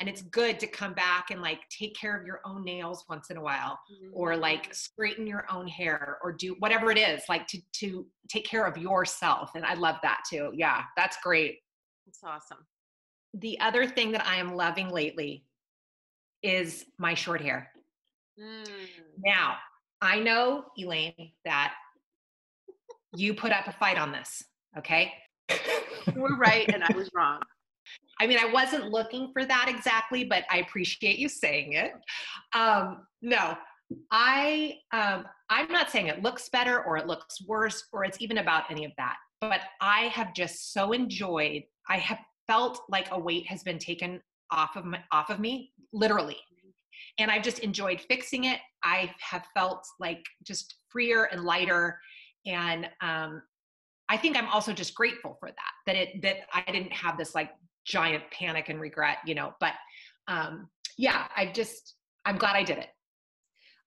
And 0.00 0.08
it's 0.08 0.22
good 0.22 0.58
to 0.60 0.66
come 0.66 0.94
back 0.94 1.30
and 1.30 1.42
like 1.42 1.60
take 1.68 1.94
care 1.94 2.18
of 2.18 2.26
your 2.26 2.40
own 2.46 2.64
nails 2.64 3.04
once 3.10 3.28
in 3.28 3.36
a 3.36 3.42
while 3.42 3.78
mm-hmm. 3.92 4.10
or 4.14 4.36
like 4.36 4.72
straighten 4.74 5.26
your 5.26 5.44
own 5.52 5.68
hair 5.68 6.18
or 6.22 6.32
do 6.32 6.56
whatever 6.60 6.90
it 6.90 6.98
is, 6.98 7.22
like 7.28 7.46
to 7.48 7.58
to 7.80 8.06
take 8.28 8.46
care 8.46 8.64
of 8.64 8.78
yourself. 8.78 9.50
And 9.54 9.66
I 9.66 9.74
love 9.74 9.96
that 10.02 10.22
too. 10.28 10.50
Yeah, 10.54 10.82
that's 10.96 11.18
great. 11.22 11.58
It's 12.06 12.20
awesome. 12.24 12.66
The 13.34 13.60
other 13.60 13.86
thing 13.86 14.12
that 14.12 14.26
I 14.26 14.36
am 14.36 14.54
loving 14.54 14.88
lately 14.88 15.44
is 16.42 16.84
my 16.98 17.14
short 17.14 17.40
hair. 17.40 17.70
Mm. 18.40 18.68
Now, 19.24 19.56
I 20.00 20.18
know, 20.18 20.64
Elaine, 20.78 21.32
that 21.44 21.74
you 23.14 23.34
put 23.34 23.52
up 23.52 23.66
a 23.66 23.72
fight 23.72 23.98
on 23.98 24.12
this, 24.12 24.42
okay? 24.78 25.12
you 25.50 26.22
were 26.22 26.36
right 26.36 26.68
and 26.72 26.82
I 26.82 26.96
was 26.96 27.10
wrong. 27.14 27.40
I 28.20 28.26
mean, 28.26 28.38
I 28.38 28.46
wasn't 28.52 28.90
looking 28.90 29.30
for 29.32 29.44
that 29.44 29.66
exactly, 29.68 30.24
but 30.24 30.44
I 30.50 30.58
appreciate 30.58 31.18
you 31.18 31.28
saying 31.28 31.74
it. 31.74 31.92
Um, 32.54 33.06
no, 33.20 33.56
I 34.10 34.76
um, 34.92 35.24
I'm 35.50 35.70
not 35.70 35.90
saying 35.90 36.06
it 36.06 36.22
looks 36.22 36.48
better 36.48 36.82
or 36.84 36.96
it 36.96 37.06
looks 37.06 37.44
worse 37.46 37.84
or 37.92 38.04
it's 38.04 38.20
even 38.20 38.38
about 38.38 38.70
any 38.70 38.84
of 38.84 38.92
that. 38.96 39.16
But 39.40 39.60
I 39.80 40.02
have 40.02 40.34
just 40.34 40.72
so 40.72 40.92
enjoyed. 40.92 41.62
I 41.88 41.98
have 41.98 42.18
felt 42.46 42.82
like 42.88 43.08
a 43.10 43.18
weight 43.18 43.46
has 43.48 43.62
been 43.62 43.78
taken 43.78 44.20
off 44.52 44.76
of 44.76 44.84
my, 44.84 45.02
off 45.10 45.30
of 45.30 45.40
me, 45.40 45.72
literally 45.92 46.38
and 47.18 47.30
I've 47.30 47.42
just 47.42 47.58
enjoyed 47.60 48.00
fixing 48.00 48.44
it. 48.44 48.58
I 48.82 49.12
have 49.20 49.44
felt 49.54 49.86
like 50.00 50.24
just 50.44 50.76
freer 50.88 51.24
and 51.24 51.44
lighter, 51.44 51.98
and 52.46 52.88
um, 53.00 53.42
I 54.08 54.16
think 54.16 54.36
I'm 54.36 54.48
also 54.48 54.72
just 54.72 54.94
grateful 54.94 55.36
for 55.38 55.48
that. 55.48 55.72
That 55.86 55.96
it 55.96 56.22
that 56.22 56.36
I 56.52 56.70
didn't 56.70 56.92
have 56.92 57.18
this 57.18 57.34
like 57.34 57.50
giant 57.84 58.24
panic 58.30 58.68
and 58.68 58.80
regret, 58.80 59.18
you 59.26 59.34
know. 59.34 59.54
But 59.60 59.74
um, 60.28 60.68
yeah, 60.96 61.26
I 61.36 61.46
just 61.46 61.94
I'm 62.24 62.36
glad 62.36 62.56
I 62.56 62.62
did 62.62 62.78
it. 62.78 62.88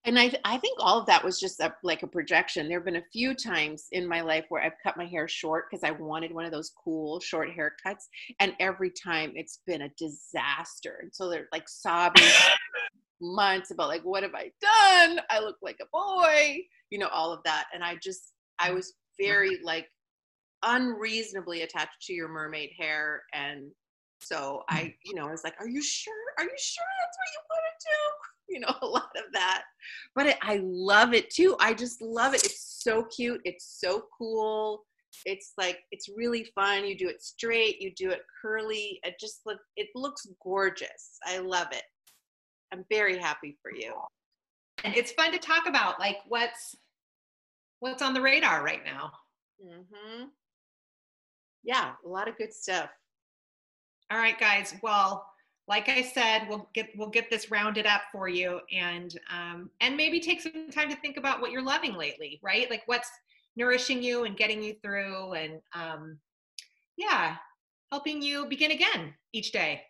And 0.06 0.18
I, 0.18 0.32
I 0.44 0.56
think 0.56 0.78
all 0.80 1.00
of 1.00 1.06
that 1.06 1.24
was 1.24 1.38
just 1.38 1.60
a, 1.60 1.74
like 1.82 2.02
a 2.02 2.06
projection. 2.06 2.68
There 2.68 2.78
have 2.78 2.84
been 2.84 2.96
a 2.96 3.12
few 3.12 3.34
times 3.34 3.86
in 3.92 4.06
my 4.06 4.20
life 4.20 4.44
where 4.48 4.62
I've 4.62 4.78
cut 4.82 4.96
my 4.96 5.06
hair 5.06 5.26
short 5.28 5.66
because 5.68 5.82
I 5.82 5.90
wanted 5.90 6.32
one 6.32 6.44
of 6.44 6.52
those 6.52 6.72
cool 6.82 7.20
short 7.20 7.50
haircuts. 7.50 8.04
And 8.40 8.54
every 8.60 8.90
time 8.90 9.32
it's 9.34 9.60
been 9.66 9.82
a 9.82 9.90
disaster. 9.98 11.00
And 11.02 11.12
so 11.12 11.28
they're 11.28 11.48
like 11.52 11.68
sobbing 11.68 12.22
months 13.20 13.70
about 13.70 13.88
like 13.88 14.02
what 14.02 14.22
have 14.22 14.34
i 14.34 14.50
done 14.60 15.20
i 15.30 15.38
look 15.40 15.56
like 15.62 15.78
a 15.80 15.86
boy 15.92 16.58
you 16.90 16.98
know 16.98 17.08
all 17.08 17.32
of 17.32 17.42
that 17.44 17.66
and 17.72 17.82
i 17.82 17.96
just 18.02 18.32
i 18.58 18.70
was 18.70 18.94
very 19.18 19.58
like 19.62 19.86
unreasonably 20.64 21.62
attached 21.62 22.02
to 22.02 22.12
your 22.12 22.28
mermaid 22.28 22.70
hair 22.78 23.22
and 23.32 23.70
so 24.20 24.62
i 24.68 24.82
mm. 24.82 24.94
you 25.04 25.14
know 25.14 25.26
i 25.26 25.30
was 25.30 25.44
like 25.44 25.54
are 25.60 25.68
you 25.68 25.82
sure 25.82 26.12
are 26.38 26.44
you 26.44 26.56
sure 26.58 26.84
that's 27.00 27.18
what 27.18 27.32
you 27.32 27.40
want 27.50 27.62
to 27.80 27.86
do 27.88 27.96
you 28.54 28.60
know 28.60 28.74
a 28.82 28.86
lot 28.86 29.10
of 29.16 29.32
that 29.32 29.62
but 30.14 30.26
it, 30.26 30.36
i 30.42 30.60
love 30.62 31.14
it 31.14 31.30
too 31.30 31.56
i 31.60 31.72
just 31.72 32.00
love 32.00 32.34
it 32.34 32.44
it's 32.44 32.82
so 32.82 33.04
cute 33.04 33.40
it's 33.44 33.78
so 33.80 34.04
cool 34.16 34.84
it's 35.24 35.52
like 35.56 35.78
it's 35.92 36.08
really 36.14 36.46
fun 36.54 36.84
you 36.84 36.96
do 36.96 37.08
it 37.08 37.22
straight 37.22 37.80
you 37.80 37.92
do 37.96 38.10
it 38.10 38.20
curly 38.42 39.00
it 39.02 39.14
just 39.18 39.40
look 39.46 39.58
it 39.76 39.88
looks 39.94 40.26
gorgeous 40.42 41.18
i 41.26 41.38
love 41.38 41.68
it 41.72 41.84
I'm 42.72 42.84
very 42.90 43.18
happy 43.18 43.56
for 43.62 43.72
you. 43.72 43.94
And 44.84 44.94
it's 44.94 45.12
fun 45.12 45.32
to 45.32 45.38
talk 45.38 45.66
about 45.66 45.98
like 45.98 46.18
what's 46.28 46.74
what's 47.80 48.02
on 48.02 48.14
the 48.14 48.20
radar 48.20 48.62
right 48.62 48.84
now. 48.84 49.12
Mm-hmm. 49.64 50.24
Yeah, 51.64 51.92
a 52.04 52.08
lot 52.08 52.28
of 52.28 52.36
good 52.36 52.52
stuff. 52.52 52.90
All 54.10 54.18
right, 54.18 54.38
guys. 54.38 54.74
Well, 54.82 55.26
like 55.68 55.88
I 55.88 56.02
said, 56.02 56.46
we'll 56.48 56.68
get 56.74 56.90
we'll 56.96 57.10
get 57.10 57.28
this 57.28 57.50
rounded 57.50 57.86
up 57.86 58.02
for 58.12 58.28
you, 58.28 58.60
and 58.72 59.18
um, 59.32 59.70
and 59.80 59.96
maybe 59.96 60.20
take 60.20 60.40
some 60.40 60.70
time 60.70 60.88
to 60.90 60.96
think 60.96 61.16
about 61.16 61.40
what 61.40 61.50
you're 61.50 61.62
loving 61.62 61.94
lately, 61.94 62.38
right? 62.42 62.70
Like 62.70 62.82
what's 62.86 63.10
nourishing 63.56 64.02
you 64.02 64.24
and 64.24 64.36
getting 64.36 64.62
you 64.62 64.74
through, 64.82 65.32
and 65.32 65.60
um, 65.74 66.18
yeah, 66.96 67.36
helping 67.90 68.22
you 68.22 68.46
begin 68.46 68.70
again 68.70 69.14
each 69.32 69.52
day. 69.52 69.82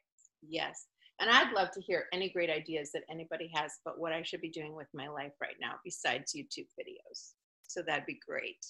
Yes. 0.46 0.86
And 1.18 1.30
I'd 1.30 1.52
love 1.52 1.70
to 1.72 1.80
hear 1.80 2.06
any 2.12 2.28
great 2.28 2.50
ideas 2.50 2.90
that 2.92 3.04
anybody 3.10 3.50
has 3.54 3.72
about 3.84 3.98
what 3.98 4.12
I 4.12 4.22
should 4.22 4.42
be 4.42 4.50
doing 4.50 4.74
with 4.74 4.88
my 4.92 5.08
life 5.08 5.32
right 5.40 5.56
now 5.58 5.76
besides 5.82 6.34
YouTube 6.36 6.68
videos. 6.78 7.32
So 7.66 7.80
that'd 7.82 8.04
be 8.04 8.20
great. 8.26 8.64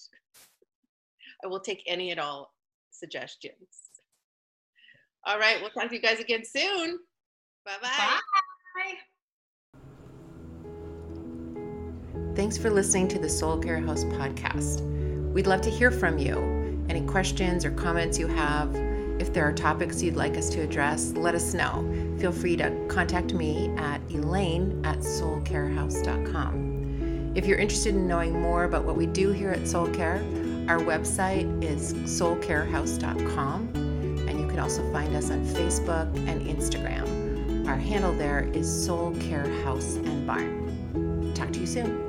I 1.43 1.47
will 1.47 1.59
take 1.59 1.83
any 1.87 2.11
at 2.11 2.19
all 2.19 2.53
suggestions. 2.89 3.91
All 5.27 5.37
right, 5.37 5.59
we'll 5.59 5.69
talk 5.71 5.89
to 5.89 5.95
you 5.95 6.01
guys 6.01 6.21
again 6.21 6.45
soon. 6.45 6.99
Bye-bye. 7.65 8.19
Bye. 8.75 8.93
Thanks 12.33 12.57
for 12.57 12.69
listening 12.69 13.09
to 13.09 13.19
the 13.19 13.27
Soul 13.27 13.57
Care 13.57 13.79
House 13.79 14.05
podcast. 14.05 14.79
We'd 15.33 15.47
love 15.47 15.59
to 15.61 15.69
hear 15.69 15.91
from 15.91 16.17
you. 16.17 16.85
Any 16.87 17.01
questions 17.01 17.65
or 17.65 17.71
comments 17.71 18.17
you 18.17 18.27
have, 18.27 18.73
if 19.19 19.33
there 19.33 19.43
are 19.43 19.51
topics 19.51 20.01
you'd 20.01 20.15
like 20.15 20.37
us 20.37 20.47
to 20.51 20.61
address, 20.61 21.11
let 21.13 21.35
us 21.35 21.53
know. 21.53 21.85
Feel 22.19 22.31
free 22.31 22.55
to 22.57 22.71
contact 22.87 23.33
me 23.33 23.69
at 23.77 23.99
elaine 24.09 24.79
at 24.85 24.99
soulcarehouse.com. 24.99 27.33
If 27.35 27.45
you're 27.45 27.57
interested 27.57 27.95
in 27.95 28.07
knowing 28.07 28.41
more 28.41 28.63
about 28.63 28.85
what 28.85 28.95
we 28.95 29.07
do 29.07 29.33
here 29.33 29.51
at 29.51 29.67
Soul 29.67 29.89
Care, 29.89 30.23
our 30.69 30.79
website 30.79 31.61
is 31.63 31.93
soulcarehouse.com, 31.93 33.71
and 33.75 33.75
you 33.75 33.86
can 34.57 34.63
also 34.63 34.91
find 34.91 35.15
us 35.15 35.29
on 35.29 35.45
Facebook 35.45 36.07
and 36.27 36.41
Instagram. 36.41 37.67
Our 37.67 37.75
handle 37.75 38.11
there 38.11 38.39
is 38.39 38.67
Soul 38.67 39.15
Care 39.19 39.47
House 39.63 39.97
and 39.97 40.25
Barn. 40.25 41.31
Talk 41.35 41.53
to 41.53 41.59
you 41.59 41.67
soon. 41.67 42.06